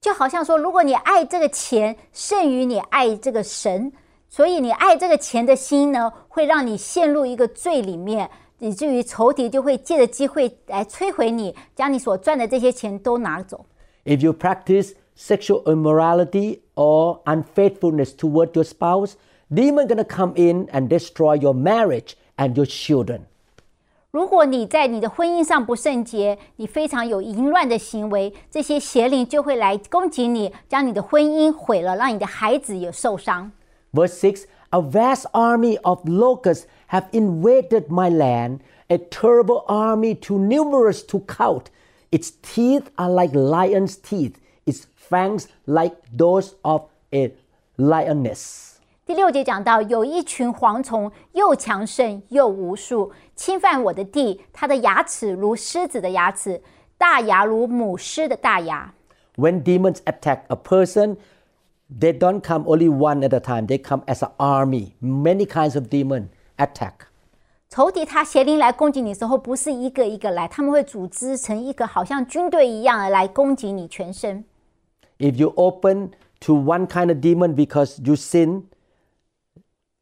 [0.00, 3.92] 就好像说，如果你爱这个钱胜于你爱这个神，
[4.29, 13.65] 所以你爱这个钱的心呢，会让你陷入一个罪里面，以至于仇敌就会借着机会来摧毁你，将你所赚的这些钱都拿走。
[14.03, 19.13] If you practice sexual immorality or unfaithfulness toward your spouse,
[19.49, 23.21] demon gonna come in and destroy your marriage and your children.
[24.11, 33.51] 如果你在你的婚姻上不圣洁，你非常有淫乱的行为，这些邪灵就会来攻击你，将你的婚姻毁了，让你的孩子也受伤。
[33.96, 41.02] Verse 6 A vast army of locusts have invaded my land, a terrible army too numerous
[41.02, 41.70] to count.
[42.10, 47.32] Its teeth are like lion's teeth, its fangs like those of a
[47.76, 48.70] lioness.
[49.04, 54.40] 第六节讲到，有一群蝗虫，又强盛又无数，侵犯我的地。
[54.52, 56.62] 它的牙齿如狮子的牙齿，
[56.96, 58.94] 大牙如母狮的大牙。
[59.36, 61.16] When demons attack a person,
[61.88, 64.94] they don't come only one at a time, they come as an army.
[65.00, 67.08] Many kinds of demon attack.
[67.68, 74.44] 仇敌他邪灵来攻击你的时候，不是一个一个来，他们会组织成一个好像军队一样的来攻击你全身。
[75.18, 78.64] If you open to one kind of demon because you sin,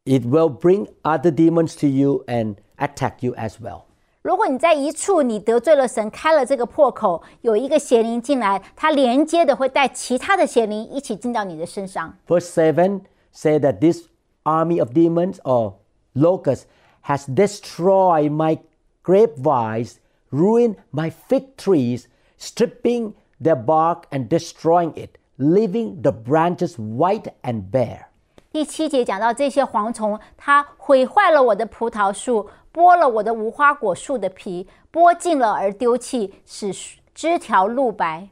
[0.04, 3.82] it will bring other demons to you and attack you as well.
[4.24, 12.14] 如果你在一处你得罪了神，开了这个破口，有一个邪灵进来，它连接的会带其他的邪灵一起进到你的身上。
[12.28, 13.00] Verse 7
[13.32, 14.08] say that this
[14.42, 15.74] army of demons or
[16.14, 16.64] locusts
[17.04, 18.58] has destroyed my
[19.02, 19.94] grapevines,
[20.30, 22.04] ruined my fig trees,
[22.38, 28.08] stripping their bark and destroying it, leaving the branches white and bare.
[28.52, 36.72] 第七节讲到这些蝗虫，它毁坏了我的葡萄树， 剥了我的无花果树的皮，剥尽了而丢弃，使
[37.14, 38.28] 枝条露白。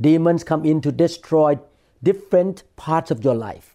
[0.00, 1.58] Demons come in to destroy
[2.02, 3.74] different parts of your life.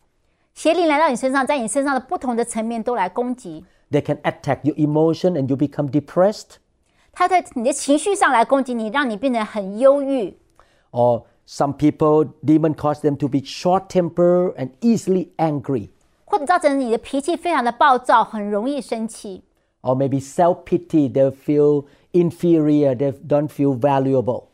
[0.53, 3.63] 邪灵来到你身上，在你身上的不同的层面都来攻击。
[3.91, 6.57] They can attack your emotion and you become depressed.
[7.11, 10.37] 它在你的情绪上来攻击你，让你变得很忧郁。
[10.91, 15.89] Or some people, demon cause them to be short tempered and easily angry.
[16.25, 19.43] 或者造成你的脾气非常的暴躁，很容易生气。
[19.84, 21.08] or maybe self pity.
[21.08, 22.96] They feel inferior.
[22.96, 24.44] They don't feel valuable.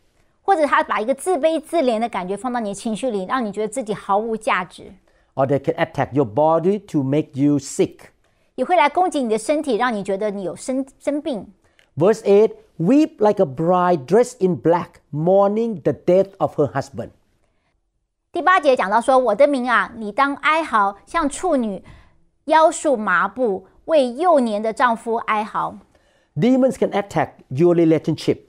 [0.42, 4.92] 或者他把一个自卑自怜的感觉放到你的情绪里，让你觉得自己毫无价值。
[5.34, 7.98] Or they can attack your body to make you sick.
[8.56, 11.46] 也会来攻击你的身体，让你觉得你有生生病。
[11.96, 17.10] Verse eight: Weep like a bride dressed in black, mourning the death of her husband.
[18.32, 21.82] 第八节讲到说：“我的民啊，你当哀嚎，像处女
[22.46, 25.75] 腰束麻布，为幼年的丈夫哀嚎。
[26.35, 28.39] Demons can attack your relationship,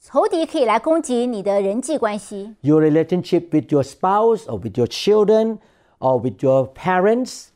[0.00, 5.58] 仇敌可以来攻击你的人际关系， your relationship with your spouse or with your children
[5.98, 7.48] or with your parents.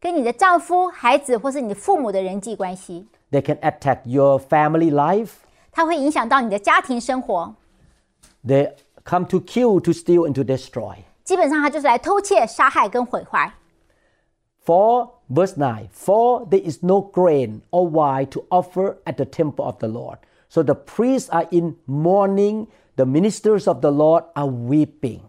[0.00, 5.32] 跟你的丈夫、孩子或是你的父母的人际关系， They can attack your family life.
[5.72, 7.54] 它会影响到你的家庭生活。
[8.46, 8.72] They
[9.04, 10.98] come to kill, to steal, and to destroy.
[11.24, 13.52] 基本上，它就是来偷窃、杀害跟毁坏。
[14.64, 19.64] For, verse 9, for there is no grain or wine to offer at the temple
[19.64, 20.18] of the Lord.
[20.48, 25.20] So the priests are in mourning, the ministers of the Lord are weeping.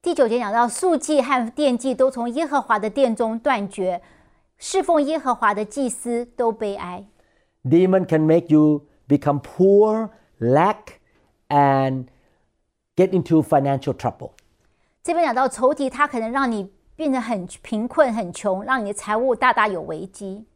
[0.00, 4.00] 第九节讲到，素祭和奠祭都从耶和华的殿中断绝，
[4.58, 7.06] 侍奉耶和华的祭司都悲哀。
[7.64, 11.00] Demon can make you become poor, lack,
[11.48, 12.06] and
[12.96, 14.32] get into financial trouble.
[15.02, 20.46] 这边讲到仇敌，它可能让你 变得很贫困、很穷，让你的财务大大有危机。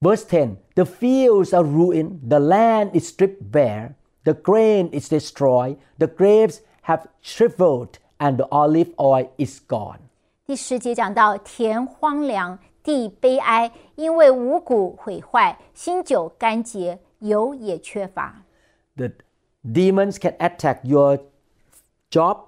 [0.00, 5.76] Verse 10 The fields are ruined, the land is stripped bare, the grain is destroyed,
[5.98, 9.98] the grapes have shriveled, and the olive oil is gone.
[10.44, 18.42] 第十节讲到田荒凉，地悲哀，因为五谷毁坏，新酒干结，油也缺乏。
[18.96, 19.10] The
[19.64, 21.20] demons can attack your
[22.10, 22.38] job,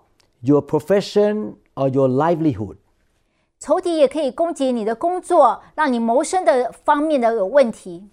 [0.40, 2.76] your profession, or your livelihood.
[3.58, 8.08] 仇敌也可以攻击你的工作，让你谋生的方面的有问题，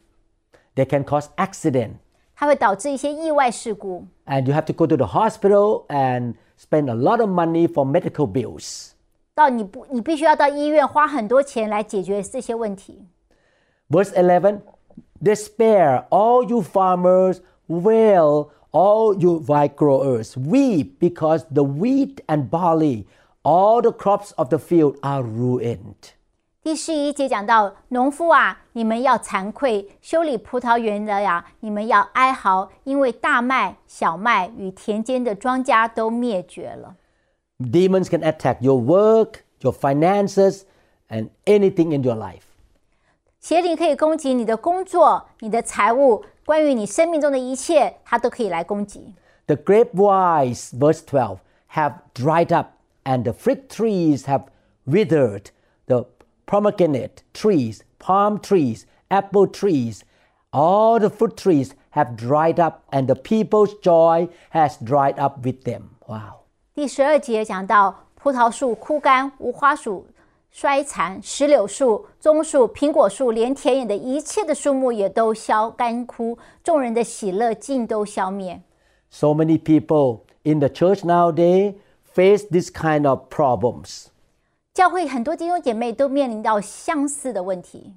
[0.76, 1.96] They can cause accident,
[2.36, 4.06] 它会导致一些意外事故。
[4.26, 7.86] and you have to go to the hospital and spend a lot of money for
[7.86, 8.92] medical bills.
[9.34, 13.06] 到你不，你必须要到医院花很多钱来解决这些问题。
[13.89, 14.62] Verse 11
[15.22, 23.06] Despair, all you farmers, wail, all you vine growers, weep because the wheat and barley,
[23.46, 26.14] all the crops of the field are ruined.
[26.64, 36.96] 第十一节讲到，农夫啊，你们要惭愧；修理葡萄园的呀，你们要哀嚎，因为大麦、小麦与田间的庄稼都灭绝了。
[37.58, 40.62] Demons can attack your work, your finances,
[41.10, 42.44] and anything in your life.
[43.39, 49.16] 邪灵可以攻击你的工作、你的财务，关于你生命中的一切，它都可以来攻击。
[49.48, 51.38] The grapevines, verse 12,
[51.74, 52.74] have dried up,
[53.06, 54.46] and the fig trees have
[54.86, 55.52] withered.
[55.88, 56.06] The
[56.46, 60.02] pomegranate trees, palm trees, apple trees,
[60.52, 65.64] all the fruit trees have dried up, and the people's joy has dried up with
[65.64, 65.89] them.
[66.08, 66.46] Wow.
[66.74, 70.08] 第十二节讲到葡萄树枯干，无花树
[70.52, 78.62] 衰残，石榴树、棕树、苹果树，连田野的一切的树木也都消干枯，众人的喜乐尽都消灭。
[79.10, 81.76] So many people in the church nowadays
[82.16, 84.08] face this kind of problems.
[84.74, 87.94] 教会很多弟兄姐妹都面临到相似的问题，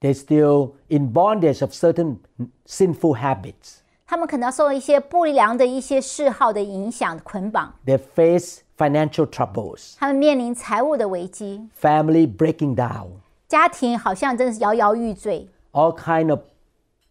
[0.00, 2.18] They're still in bondage of certain
[2.66, 3.80] sinful habits.
[4.06, 13.08] 他们可能受到一些不良的一些嗜好的影响捆绑， They face financial troubles, 他们面临财务的危机， family breaking down,
[13.46, 16.40] 家庭好像真的是摇摇欲坠， all kind of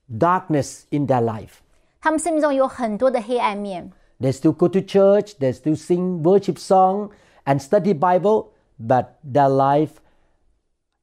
[0.09, 1.59] darkness in their life.
[2.01, 3.91] 他们生命中有很多的黑暗面。
[4.22, 7.11] They still go to church, they still sing worship song
[7.45, 8.47] and study Bible,
[8.80, 9.99] but their life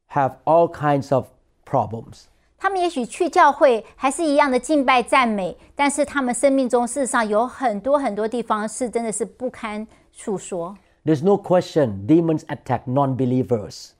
[0.08, 1.26] have all kinds of
[1.64, 2.24] problems.
[2.58, 10.76] 他们也许去教会还是一样的敬拜赞美，但是他们生命中事实上有很多很多地方是真的是不堪述说。
[11.04, 13.90] There's no question demons attack non-believers.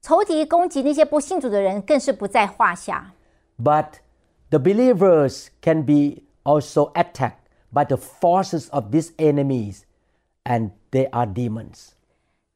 [0.00, 3.12] 仇敌攻击那些不信主的人，更是不在话下。
[3.62, 3.86] But
[4.50, 7.39] the believers can be also attacked
[7.72, 9.80] by the forces of these enemies,
[10.44, 11.90] and they are demons.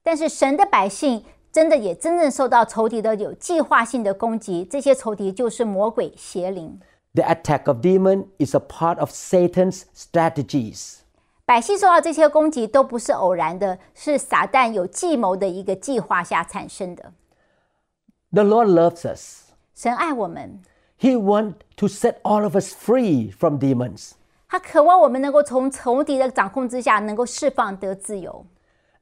[0.03, 6.81] 但是神的百姓真的也真正受到仇敌的有计划性的攻击，这些仇敌就是魔鬼邪灵。
[7.13, 10.99] The attack of demon is a part of Satan's strategies.
[11.45, 17.13] 百姓受到这些攻击都不是偶然的，是撒旦有计谋的一个计划下产生的。
[18.31, 19.51] The Lord loves us.
[19.75, 20.61] 神爱我们，
[21.01, 24.13] He wants to set all of us free from demons.
[24.49, 28.45] 他渴望我们能够从仇敌的掌控之下，能够释放得自由。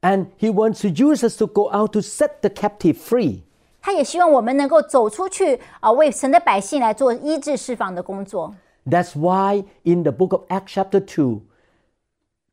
[0.01, 3.41] And He wants to use us to go out to set the captive free.
[3.81, 8.53] 他也希望我们能够走出去啊，为神的百姓来做医治释放的工作。
[8.85, 11.39] That's why in the book of Acts, chapter 2,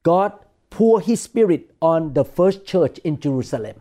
[0.02, 0.32] God
[0.70, 3.74] poured His Spirit on the first church in Jerusalem.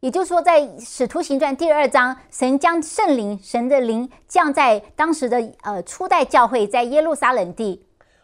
[0.00, 7.82] 也就是说，在《使徒行传》第二章，神将圣灵、神的灵降在当时的呃初代教会，在耶路撒冷地。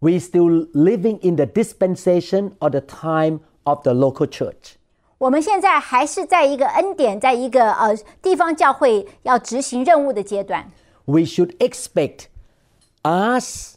[0.00, 4.74] We still living in the dispensation or the time of the local church.
[5.18, 10.70] 我们现在还是在一个恩典，在一个呃地方教会要执行任务的阶段。
[11.06, 12.26] We should expect
[13.02, 13.76] us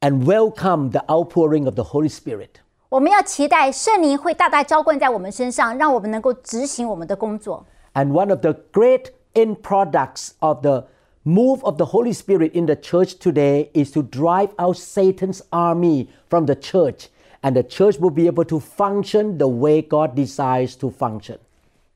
[0.00, 2.60] and welcome the outpouring of the Holy Spirit.
[2.90, 7.64] 我们要期待圣灵会大大浇灌在我们身上，让我们能够执行我们的工作。
[7.94, 10.88] And one of the great end products of the
[11.24, 16.08] move of the Holy Spirit in the church today is to drive out Satan's army
[16.28, 17.08] from the church,
[17.42, 21.38] and the church will be able to function the way God desires to function.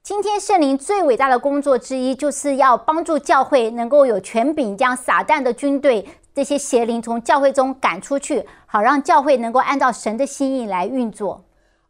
[0.02, 11.42] 今天圣灵最伟大的工作之一，就是要帮助教会能够有权柄，将撒旦的军队这些邪灵从教会中赶出去，好让教会能够按照神的心意来运作。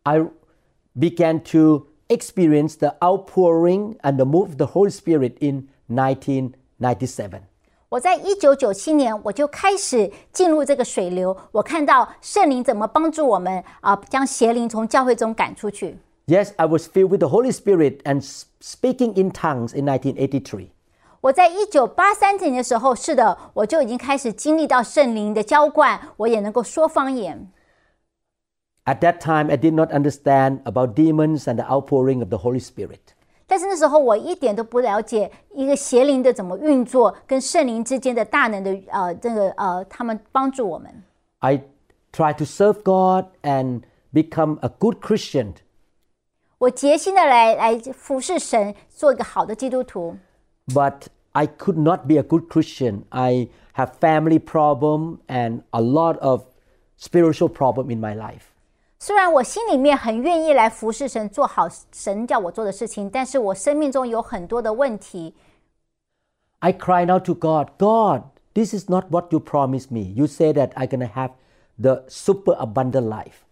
[0.05, 0.21] I
[0.97, 5.67] began to experience the outpouring and the move of the Holy Spirit in
[6.79, 7.41] 1997.
[7.91, 15.99] 我在一九九七年我就开始进入这个水流，我看到圣灵怎么帮助我们啊，将邪灵从教会中赶出去。
[16.27, 20.71] Yes, I was filled with the Holy Spirit and s- speaking in tongues in 1983.
[21.21, 27.51] 我在一九八三年的时候，是的，我就已经开始经历到圣灵的浇灌，我也能够说方言。
[28.87, 32.61] At that time, I did not understand about demons and the outpouring of the Holy
[32.61, 33.15] Spirit.
[33.49, 41.05] 但是那时候我一点都不了解一个邪灵的怎么运作，跟圣灵之间的大能的呃这个呃，他们帮助我们。
[41.41, 41.63] I
[42.13, 45.55] tried to serve God and become a good Christian.
[46.59, 50.17] 我竭心的来来服侍神，做一个好的基督徒。
[50.73, 51.03] but
[51.33, 53.03] I could not be a good Christian.
[53.11, 56.45] I have family problem and a lot of
[56.97, 58.48] spiritual problem in my life.
[58.99, 65.35] 虽然我心里面很愿意来服侍神，做好神叫我做的事情，但是我生命中有很多的问题。
[66.61, 68.23] I cried out to God, God,
[68.55, 70.15] this is not what you promised me.
[70.15, 71.33] You say that I'm going to have
[71.79, 73.43] the super abundant life.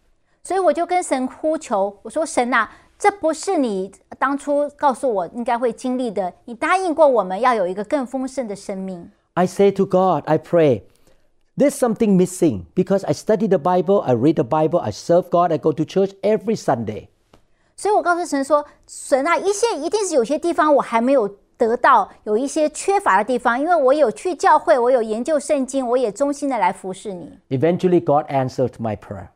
[0.42, 6.32] 所以我就跟神呼求，我说：“神呐、这不是你当初告诉我应该会经历的。
[6.46, 9.10] 你答应过我们要有一个更丰盛的生命。
[9.34, 10.82] I say to God, I pray,
[11.56, 15.52] there's something missing because I study the Bible, I read the Bible, I serve God,
[15.52, 17.08] I go to church every Sunday.
[17.76, 27.38] 所以我告诉神说：神啊，一些一定是有些地方我还没有得到，有一些缺乏的地方，因为我有去教会，我有研究圣经，我也衷心的来服侍你。
[27.50, 29.28] Eventually, God answered my prayer.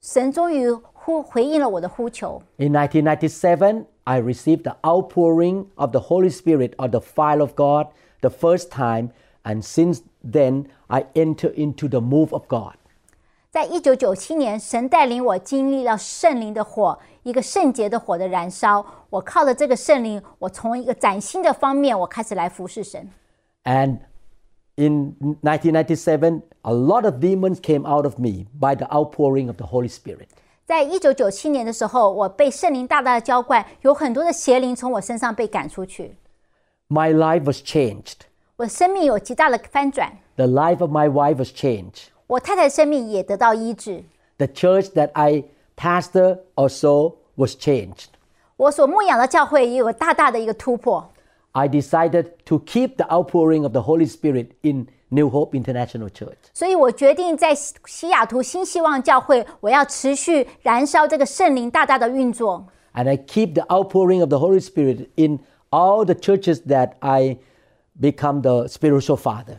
[0.00, 2.42] 神终于呼回应了我的呼求。
[2.56, 7.88] In 1997, I received the outpouring of the Holy Spirit or the fire of God
[8.20, 9.10] the first time,
[9.42, 12.74] and since then, I enter into the move of God.
[13.50, 18.84] 在一九九七年，神带领我经历了圣灵的火，一个圣洁的火的燃烧。
[19.10, 23.10] 我靠着这个圣灵，我从一个崭新的方面，我开始来服侍神。
[23.64, 24.00] And
[24.76, 29.66] in 1997, a lot of demons came out of me by the outpouring of the
[29.66, 30.28] Holy Spirit.
[30.66, 36.16] 在一九九七年的时候，我被圣灵大大的浇灌，有很多的邪灵从我身上被赶出去，
[36.90, 38.26] My life was changed.
[38.62, 40.12] 我的生命有极大的翻转。
[40.36, 42.08] The life of my wife was changed.
[42.26, 44.04] 我太太的生命也得到医治，
[44.36, 45.44] The church that I
[45.76, 48.06] pastor also was changed.
[48.56, 51.10] 我所牧养的教会也有大大的一个突破。
[51.52, 56.36] I decided to keep the outpouring of the Holy Spirit in New Hope International Church.
[56.52, 62.66] 所以我决定在西西雅图新希望教会，我要持续燃烧这个圣灵大大的运作。
[62.94, 65.40] And I keep the outpouring of the Holy Spirit in
[65.70, 67.38] all the churches that I
[68.00, 69.58] become the spiritual father.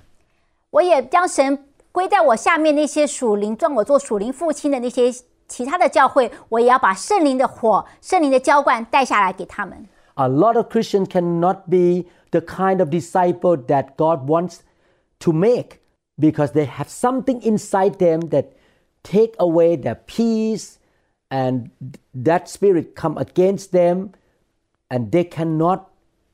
[0.72, 5.12] 我也将神归在我下面那些属灵，让我做属灵父亲的那些
[5.48, 9.88] 其他的教会，我也要把圣灵的火、圣灵的浇灌带下来给他们。
[10.16, 14.60] A lot of Christians cannot be the kind of disciple that God wants
[15.20, 15.80] to make
[16.20, 18.50] because they have something inside them that
[19.02, 20.76] take away their peace
[21.30, 21.70] and
[22.14, 24.12] that spirit come against them
[24.90, 25.90] and they cannot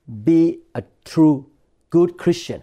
[0.08, 1.46] be a true
[1.90, 2.62] good Christian.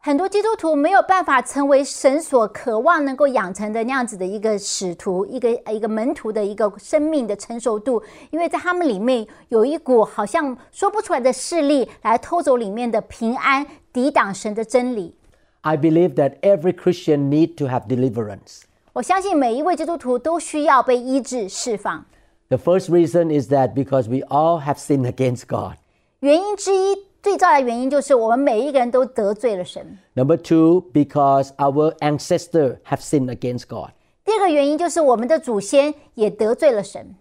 [0.00, 15.14] 很多基督徒没有办法成为神所渴望能够养成的那样子的一个使徒、一个一个门徒的一个生命的成熟度，因为在他们里面有一股好像说不出来的势力来偷走里面的平安，抵挡神的真理。
[15.62, 18.62] I believe that every Christian need to have deliverance.
[18.92, 22.04] 我相信每一位基督徒都需要被医治、释放。
[22.48, 25.76] The first reason is that because we all have sinned against God.
[26.20, 29.98] 原因之一， 最重要的原因就是我们每一个人都得罪了神。
[30.14, 33.90] Number two, because our ancestors have sinned against God.
[34.24, 37.14] 第二个原因就是我们的祖先也得罪了神。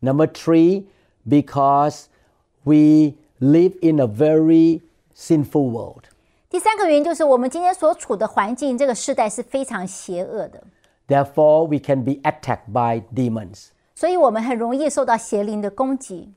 [0.00, 0.84] Number three,
[1.28, 2.04] because
[2.64, 4.80] we live in a very
[5.14, 6.04] sinful world.
[6.48, 10.62] 第三个原因就是我们今天所处的环境，这个时代是非常邪恶的，
[11.08, 13.68] Therefore, we can be attacked by demons.
[13.94, 16.32] 所以我们很容易受到邪灵的攻击。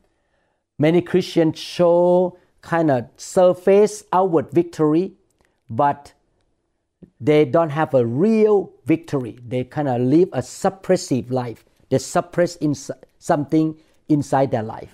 [0.77, 5.13] Many Christians show kind of surface outward victory,
[5.69, 6.13] but
[7.19, 9.37] they don't have a real victory.
[9.47, 11.65] They kind of live a suppressive life.
[11.89, 13.75] They suppress ins- something
[14.07, 14.89] inside their life.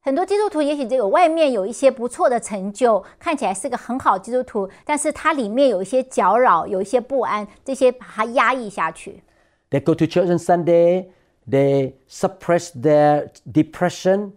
[0.00, 9.22] 很多基督徒也许这个外面有一些不错的成就，看起来是个很好基督徒，但是它里面有一些搅扰，有一些不安，这些把它压抑下去。
[9.70, 11.06] They go to church on Sunday,
[11.48, 14.32] they suppress their depression,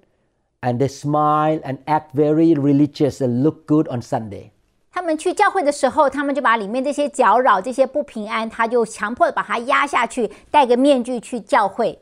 [0.61, 4.51] and they smile and act very religious and look good on Sunday.
[4.91, 11.99] 他们去教会的时候，他们就把里面这些搅扰、这些不平安，他就强迫地把它压下去，戴个面具去教会。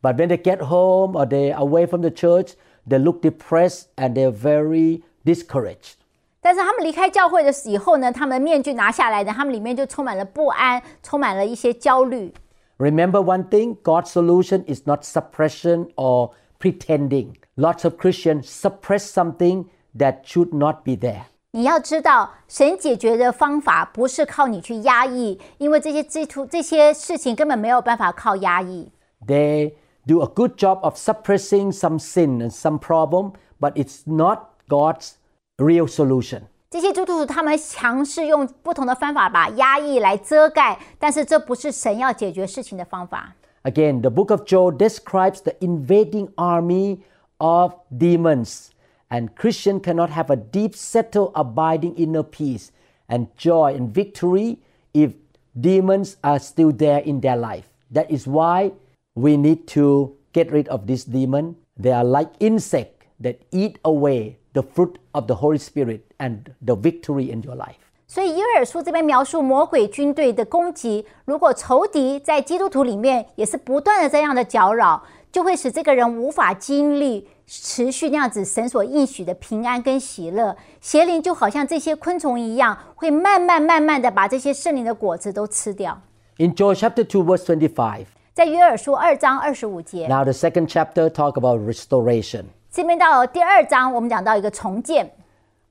[0.00, 2.54] But when they get home or they are away from the church,
[2.88, 5.94] they look depressed and they're very discouraged.
[6.40, 12.32] 但是他们离开教会的以后呢，他们面具拿下来的，他们里面就充满了不安，充满了一些焦虑。
[12.78, 17.34] Remember one thing God's solution is not suppression or pretending.
[17.56, 21.24] Lots of Christians suppress something that should not be there.
[21.54, 28.90] 你要知道，神解决的方法不是靠你去压抑，因为这些基督这些事情根本没有办法靠压抑。
[29.26, 29.74] They
[30.06, 35.12] do a good job of suppressing some sin and some problem, but it's not God's
[35.58, 36.44] real solution.
[36.70, 43.34] 这些基督徒他们尝试用不同的方法把压抑来遮盖，但是这不是神要解决事情的方法。
[43.67, 47.03] Again, the book of Joel describes the invading army
[47.41, 48.71] of demons,
[49.11, 52.71] and Christian cannot have a deep, settled, abiding inner peace
[53.09, 54.59] and joy and victory
[54.93, 55.11] if
[55.59, 57.67] demons are still there in their life.
[57.91, 58.71] That is why
[59.15, 61.57] we need to get rid of this demon.
[61.75, 66.75] They are like insect that eat away the fruit of the Holy Spirit and the
[66.75, 67.86] victory in your life.
[68.07, 80.55] 所以约尔书这边描述魔鬼军队的攻击，如果仇敌在基督徒里面也是不断的这样的搅扰，就会使这个人无法经历持续那样子神所应许的平安跟喜乐。
[80.79, 85.99] 邪灵就好像这些昆虫一样，会慢慢慢慢的把这些圣灵的果子都吃掉。
[86.37, 92.45] In Joel chapter two verse twenty five，在约珥书二章二十五节，now the second chapter talk about restoration.
[92.71, 95.11] 这边到第二章，我们讲到一个重建。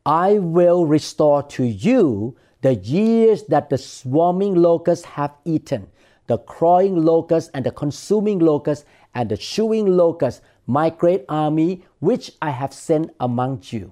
[0.06, 5.88] I will restore to you the years that the swarming locusts have eaten,
[6.28, 12.30] the crawling locust and the consuming locust and the chewing locust, my great army which
[12.38, 13.90] I have sent among you.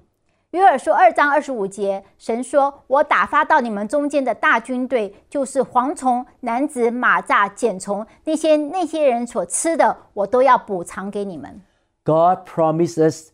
[0.51, 11.61] 约珥书二章二十五节，神说：“我打发到你们中间的大军队，就是蝗虫、蝻子、蚂蚱、剪虫，那些那些人所吃的，我都要补偿给你们。”
[12.05, 13.31] God promises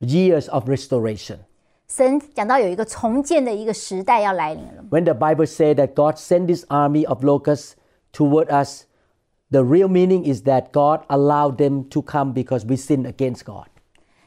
[0.00, 1.38] years of restoration.
[1.87, 4.83] 神讲到有一个重建的一个时代要来临了。
[4.89, 7.73] When the Bible says that God sent this army of locusts
[8.13, 8.85] toward us,
[9.49, 13.67] the real meaning is that God allowed them to come because we sinned against God.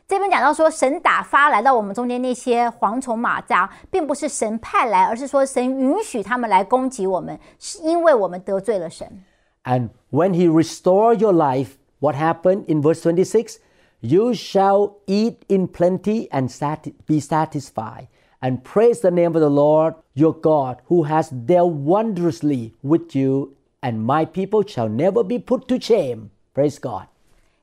[0.06, 9.24] 这边讲到说，神打发来到我们中间那些蝗虫、马蚱，并不是神派来，而是说神允许他们来攻击我们，是因为我们得罪了神。
[9.64, 13.56] And when he restore your life, what happened in verse 26?
[14.00, 18.08] You shall eat in plenty and sati- be satisfied,
[18.40, 23.54] and praise the name of the Lord your God, who has dealt wondrously with you,
[23.80, 26.30] and my people shall never be put to shame.
[26.54, 27.06] Praise God.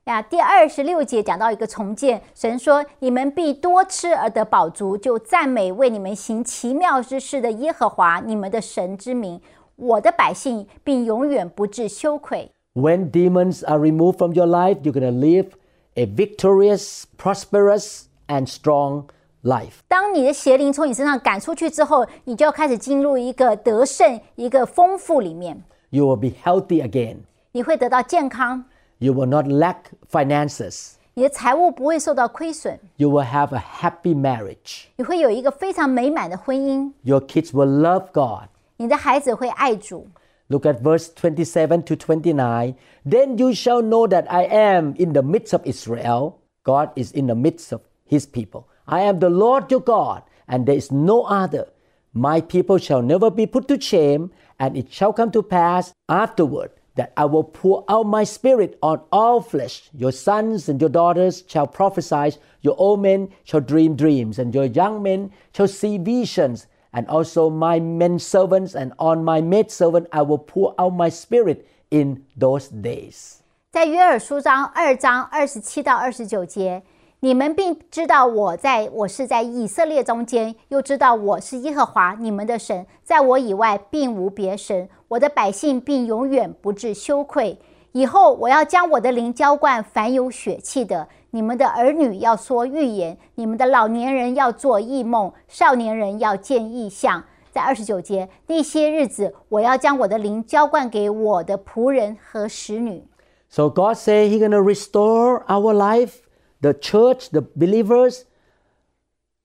[0.05, 9.39] 呀，第二十六节讲到一个重建，神说：“你们必多吃而得饱足，就赞美为你们行奇妙之事的耶和华你们的神之名。
[9.75, 12.49] 我的百姓并永远不致羞愧。
[12.73, 15.51] When demons are removed from your life, you're going to live
[15.95, 19.05] a victorious, prosperous, and strong
[19.43, 19.79] life.
[19.87, 27.17] 当你的邪灵从你身上赶出去之后，你就要开始进入一个得胜、一个丰富里面， You will be healthy again.
[27.51, 28.63] 你会得到健康，
[28.99, 29.77] You will not lack
[30.09, 30.93] finances.
[31.13, 34.83] 你的财务不会受到亏损， You will have a happy marriage.
[34.95, 38.47] 你会有一个非常美满的婚姻， Your kids will love God.
[38.77, 40.07] 你的孩子会爱主。
[40.48, 42.76] Look at verse 27 to 29.
[43.04, 46.40] Then you shall know that I am in the midst of Israel.
[46.62, 48.68] God is in the midst of his people.
[48.86, 51.68] I am the Lord your God, and there is no other.
[52.12, 56.70] My people shall never be put to shame, and it shall come to pass afterward
[56.96, 59.90] that I will pour out my spirit on all flesh.
[59.92, 64.64] Your sons and your daughters shall prophesy, your old men shall dream dreams, and your
[64.64, 70.07] young men shall see visions And also my men servants and on my maid servant
[70.11, 71.59] I will pour out my spirit
[71.89, 73.37] in those days.
[73.71, 76.83] 在约珥书章二章二十七到二十九节，
[77.21, 84.89] 你们并知道我在我是在以色列中间，又知道我是耶和华你们的神，在我以外并无别神。
[85.07, 87.57] 我的百姓并永远不致羞愧。
[87.93, 97.23] 以后我要将我的灵浇灌凡有血气的， 你们的儿女要说预言，你们的老年人要做异梦，少年人要见异象。
[97.51, 103.03] 在二十九节，那些日子，我要将我的灵浇灌给我的仆人和使女。
[103.49, 106.19] So God said He's gonna restore our life,
[106.61, 108.21] the church, the believers.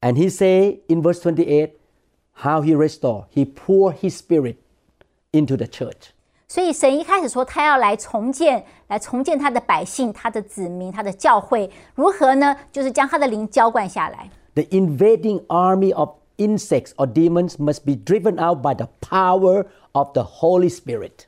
[0.01, 1.73] And He say in verse 28,
[2.35, 3.27] how He restore.
[3.35, 4.59] He pour His spirit
[5.33, 6.13] into the church.
[6.51, 12.57] 所以神一开始说他要来重建，来重建他的百姓、他的子民、他的教会，如何呢？
[12.71, 14.31] 就是将他的灵浇灌下来。
[14.55, 20.13] The invading army of insects or demons must be driven out by the power of
[20.13, 21.27] the Holy Spirit.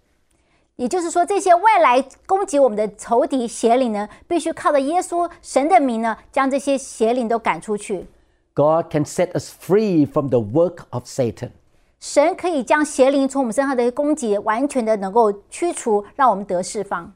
[0.77, 8.07] 也就是说，这些外来攻击我们的仇敌邪灵呢，必须靠着耶稣神的名呢，将这些邪灵都赶出去。
[8.55, 11.51] God can set us free from the work of Satan.
[12.03, 17.13] 神可以将邪灵从我们身上的攻击完全的能够驱除，让我们得释放。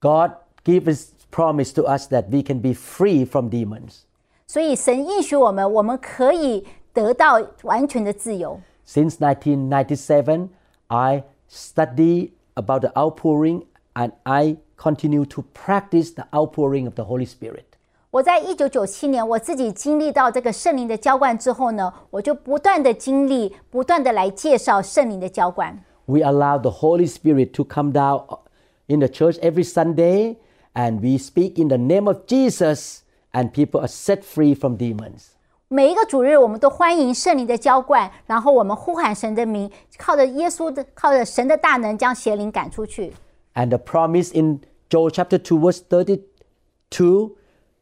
[0.00, 0.30] God
[0.64, 4.02] gives His promise to us that we can be free from demons.
[4.46, 8.60] 所以神应许我们，我们可以得到完全的自由。
[8.86, 10.50] Since 1997,
[10.86, 13.64] I study about the outpouring
[13.94, 17.67] and I continue to practice the outpouring of the Holy Spirit.
[18.10, 25.82] 我在一九九七年，我自己经历到这个圣灵的浇灌之后呢，我就不断的经历，不断的来介绍圣灵的浇灌。
[26.06, 28.38] We allow the Holy Spirit to come down
[28.86, 30.36] in the church every Sunday
[30.74, 33.00] and we speak in the name of Jesus
[33.32, 35.30] and people are set free from demons.
[35.66, 39.68] 每一个主日，我们都欢迎圣灵的浇灌，然后我们呼喊神的名，
[39.98, 43.12] 靠着耶稣的，靠着神的大能，将邪灵赶出去。
[43.54, 47.32] And the promise in Joel chapter 2, verse 32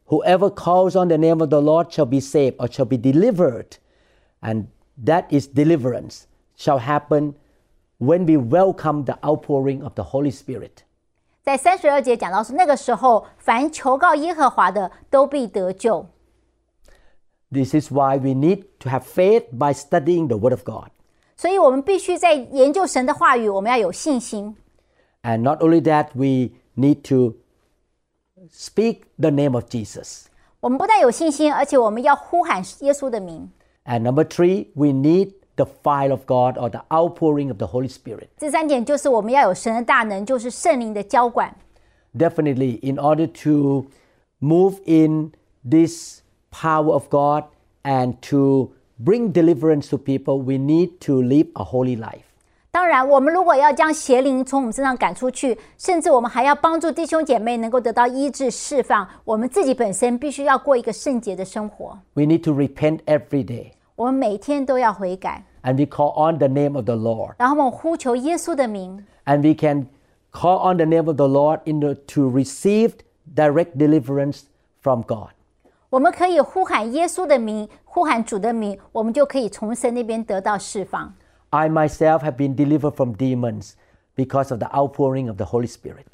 [0.07, 3.77] whoever calls on the name of the Lord shall be saved or shall be delivered.
[4.41, 7.35] And that is deliverance, shall happen
[7.97, 10.83] when we welcome the outpouring of the Holy Spirit.
[11.41, 16.05] 在三十二节讲到说，那个时候，凡求告耶和华的，都必得救。
[17.51, 20.89] This is why we need to have faith by studying the Word of God.
[21.35, 24.55] 所以我们必须在研究神的话语，我们要有信心。
[25.23, 27.35] And not only that, we need to
[28.51, 30.25] speak the name of Jesus.
[30.59, 33.49] 我们不但有信心，而且我们要呼喊耶稣的名。
[33.85, 37.89] And number three, we need the fire of God or the outpouring of the Holy
[37.89, 38.29] Spirit.
[38.37, 41.53] 这三点就是我们要有神的大能，就是圣灵的浇灌。
[42.17, 43.87] Definitely, in order to
[44.39, 45.33] move in
[45.69, 47.45] this power of God
[47.83, 52.26] and to bring deliverance to people, we need to live a holy life.
[52.71, 61.99] 当然，我们如果要将邪灵从我们身上赶出去，甚至我们还要帮助弟兄姐妹能够得到医治释放，我们自己本身必须要过一个圣洁的生活。
[62.15, 63.73] We need to repent every day.
[63.95, 67.35] 我们每天都要悔改， And we call on the name of the Lord.
[67.37, 69.85] 然后我们呼求耶稣的名， And we can
[70.31, 72.93] call on the name of the Lord in the, to receive
[73.35, 74.45] direct deliverance
[74.81, 75.29] from God.
[75.91, 81.13] 我们可以呼喊耶稣的名，呼喊主的名，我们就可以从神那边得到释放。
[81.49, 83.73] I myself have been delivered from demons
[84.15, 86.05] because of the outpouring of the Holy Spirit.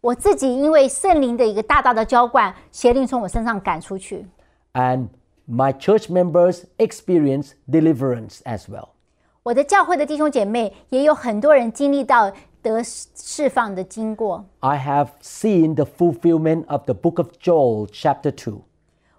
[0.00, 4.26] 我自己因为圣灵的一个大大的浇灌，邪灵从我身上赶出去。
[4.74, 5.08] And
[5.48, 8.88] my church members experience deliverance as well.
[9.42, 12.32] 我的教会的弟兄姐妹也有很多人经历到
[12.62, 14.44] 得释放的经过。
[14.60, 18.60] I have seen the fulfillment of the book of Joel, chapter 2.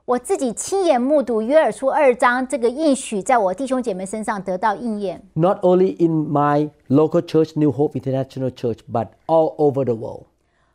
[0.09, 9.95] 我自己亲眼目睹约珥书二章这个应许在我弟兄姐妹身上得到应验， Not only in my local church, New Hope International Church, but all over the
[9.95, 10.25] world.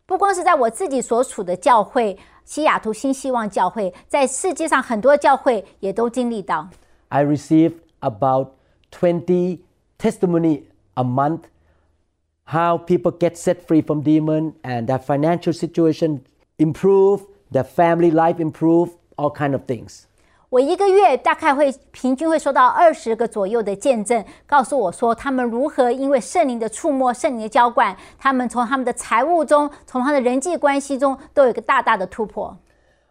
[0.07, 6.69] 不光是在我自己所处的教会西雅图新希望教会，在世界上很多教会也都经历到。
[7.11, 8.49] I receive about
[8.91, 9.61] 20
[9.97, 10.63] testimony
[10.95, 11.43] a month
[12.47, 16.23] how people get set free from demon and their financial situation
[16.59, 17.21] improve,
[17.53, 20.03] their family life improve, all kind of things.
[20.49, 32.57] 我一个月大概会平均会收到二十个左右的见证，告诉我说他们如何因为圣灵的触摸、圣灵的浇灌，他们从他们的财务中、从他的人际关系中都有一个大大的突破。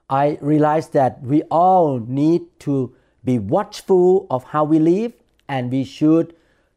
[0.07, 2.91] I realize that we all need to
[3.23, 5.13] be watchful of how we live
[5.47, 6.31] and we should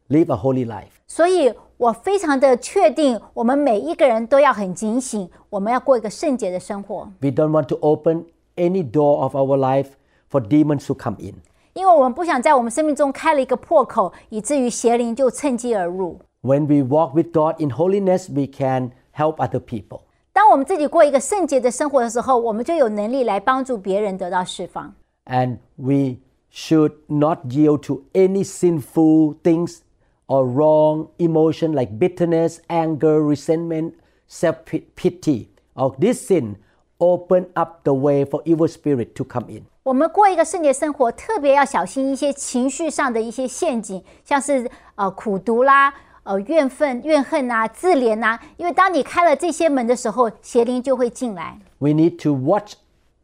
[0.09, 0.91] live a holy life.
[1.09, 9.91] 所以我非常的确定，我们每一个人都要很警醒，我们要过一个圣洁的生活， We don't want to open any door of our life
[10.31, 11.35] for demons to come in.
[11.75, 16.19] 因为我们不想在我们生命中开了一个破口，以至于邪灵就趁机而入。
[16.43, 20.01] When we walk with God in holiness, we can help other people.
[20.33, 24.95] 当我们自己过一个圣洁的生活的时候，我们就有能力来帮助别人得到释放。
[25.27, 26.17] And we
[26.53, 29.79] should not yield to any sinful things
[30.27, 33.93] or wrong emotion like bitterness, anger, resentment,
[34.29, 34.57] self
[34.97, 35.49] pity.
[35.75, 36.57] Or this sin
[36.99, 39.65] open up the way for evil spirit to come in.
[39.83, 45.93] 我们过一个圣洁生活，特别要小心一些情绪上的一些陷阱，像是呃苦毒啦、
[46.23, 51.59] 呃怨愤、怨恨啊、自怜呐、因为当你开了这些门的时候，邪灵就会进来。
[51.79, 52.75] We need to watch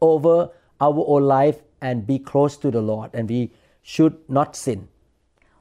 [0.00, 3.52] over our own life and be close to the Lord, and we
[3.84, 4.80] should not sin.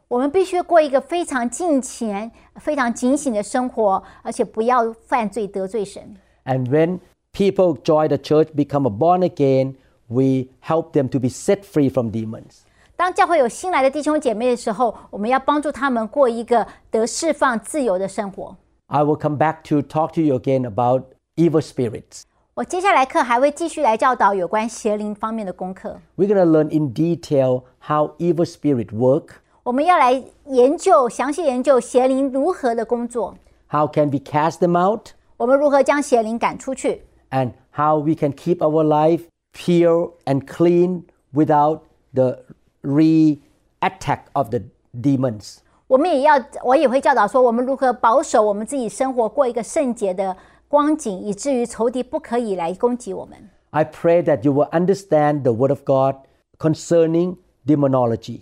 [0.08, 6.16] 我们必须过一个非常敬虔、非常警醒的生活，而且不要犯罪得罪神。
[6.46, 7.00] And when
[7.32, 9.76] people join the church, become a born again,
[10.08, 12.62] we help them to be set free from demons.
[12.96, 18.56] 当教会有新来的弟兄姐妹的时候，我们要帮助他们过一个得释放、自由的生活。
[18.88, 21.04] I will come back to talk to you again about
[21.36, 22.24] evil spirits.
[22.56, 26.00] 我接下来课还会继续来教导有关邪灵方面的功课。
[26.16, 29.26] We're going to learn in detail how evil spirits work,
[29.62, 33.36] 我们要来研究、详细研究邪灵如何的工作，
[33.70, 40.12] how can we cast them out, 我们如何将邪灵赶出去， and how we can keep our life pure
[40.26, 41.04] and clean
[41.34, 41.82] without
[42.14, 42.40] the
[42.82, 44.62] re-attack of the
[44.94, 45.58] demons.
[45.88, 50.36] 我们也要，我也会教导说，我们如何保守我们自己生活，过一个圣洁的
[50.68, 53.50] 光景，以至于仇敌不可以来攻击我们。
[53.70, 56.16] I pray that you will understand the Word of God
[56.58, 58.42] concerning demonology.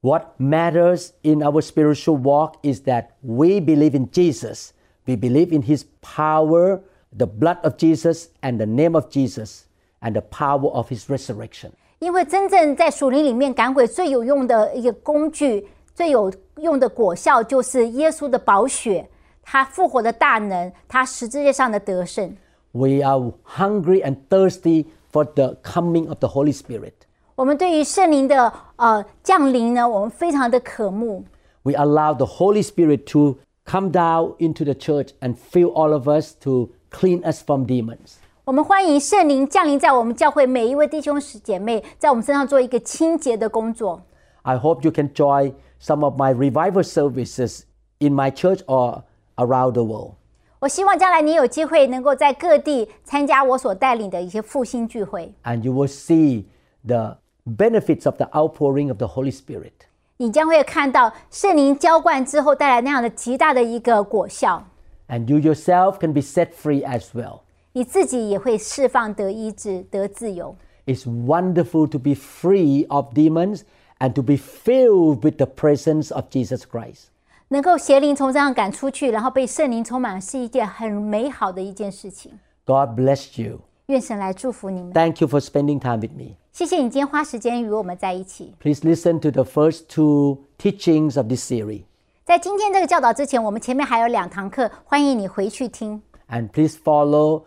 [0.00, 4.72] What matters in our spiritual walk is that we believe in Jesus.
[5.06, 6.80] We believe in his power,
[7.16, 9.64] the blood of Jesus, and the name of Jesus,
[10.00, 11.70] and the power of his resurrection.
[12.00, 19.08] 因为真正在属灵里面赶鬼最有用的一个工具、最有用的果效，就是耶稣的宝血，
[19.42, 22.36] 他复活的大能，他十字架上的得胜。
[22.72, 26.92] We are hungry and thirsty for the coming of the Holy Spirit.
[27.38, 31.24] 我们对于圣灵的呃降临呢，我们非常的渴慕。
[31.62, 36.08] We allow the Holy Spirit to come down into the church and fill all of
[36.08, 38.16] us to clean us from demons.
[38.44, 44.02] 我们欢迎圣灵降临在我们教会每一位弟兄姐妹，在我们身上做一个清洁的工作。
[44.42, 47.62] I hope you can join some of my revival services
[47.98, 49.02] in my church or
[49.36, 50.16] around the world.
[50.60, 56.44] 我希望将来你有机会能够在各地参加我所带领的一些复兴聚会， and you will see
[56.86, 57.16] the
[57.48, 59.72] benefits of the outpouring of the Holy Spirit.
[60.16, 64.64] 你将会看到圣灵浇灌之后带来那样的极大的一个果效，
[65.08, 67.40] And you yourself can be set free as well.
[67.72, 70.56] 你自己也会释放得医治、得自由。
[70.86, 73.62] It's wonderful to be free of demons
[73.98, 77.06] and to be filled with the presence of Jesus Christ.
[77.48, 82.38] 能够邪灵从身上赶出去，然后被圣灵充满，是一件很美好的一件事情。
[82.64, 83.60] God bless you.
[83.88, 84.92] 愿神来祝福你们。
[84.92, 86.36] Thank you for spending time with me.
[86.52, 88.54] 谢谢你今天花时间与我们在一起。
[88.60, 91.82] Please listen to the first two teachings of this series.
[92.24, 96.00] 在今天这个教导之前，我们前面还有两堂课，欢迎你回去听。
[96.28, 97.44] And please follow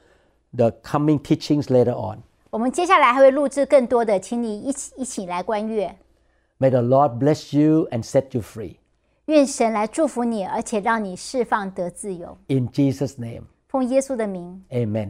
[0.56, 2.20] the coming teachings later on.
[2.52, 5.98] 我们接下来还会录制更多的，请你一起一起来观阅。
[6.60, 8.76] May the Lord bless you and set you free.
[9.26, 12.38] 愿神来祝福你，而且让你释放得自由。
[12.48, 15.10] In Jesus' name, 奉耶稣的名， amen.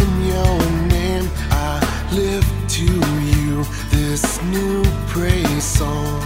[0.00, 1.80] in your name, I
[2.12, 6.22] lift to you this new praise song.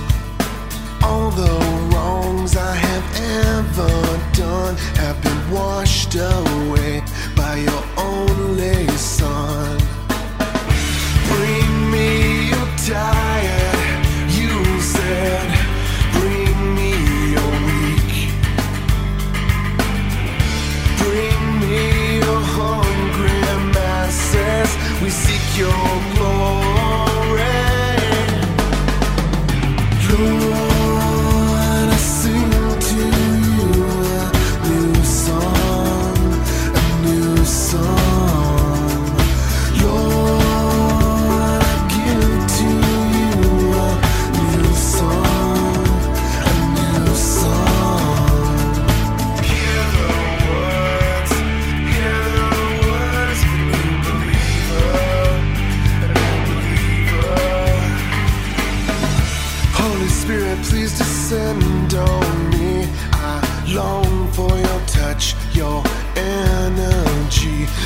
[1.03, 1.55] All the
[1.93, 3.07] wrongs I have
[3.57, 7.03] ever done have been washed away
[7.37, 9.79] by your only Son.
[11.29, 15.52] Bring me your tired, you said.
[25.03, 26.93] We seek your glory.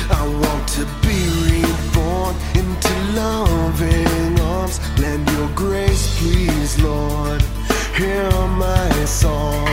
[0.09, 4.79] I want to be reborn into loving arms.
[4.99, 7.41] Lend your grace, please, Lord.
[7.95, 9.67] Hear my song.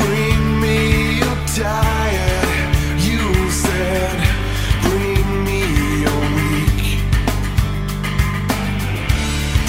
[0.00, 1.38] Bring me your
[3.06, 4.18] you said.
[4.82, 5.60] Bring me
[6.04, 6.84] your weak.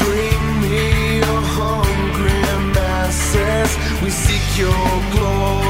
[0.01, 2.41] Bring me your hungry
[2.74, 3.72] masses.
[4.01, 5.64] We seek your glory.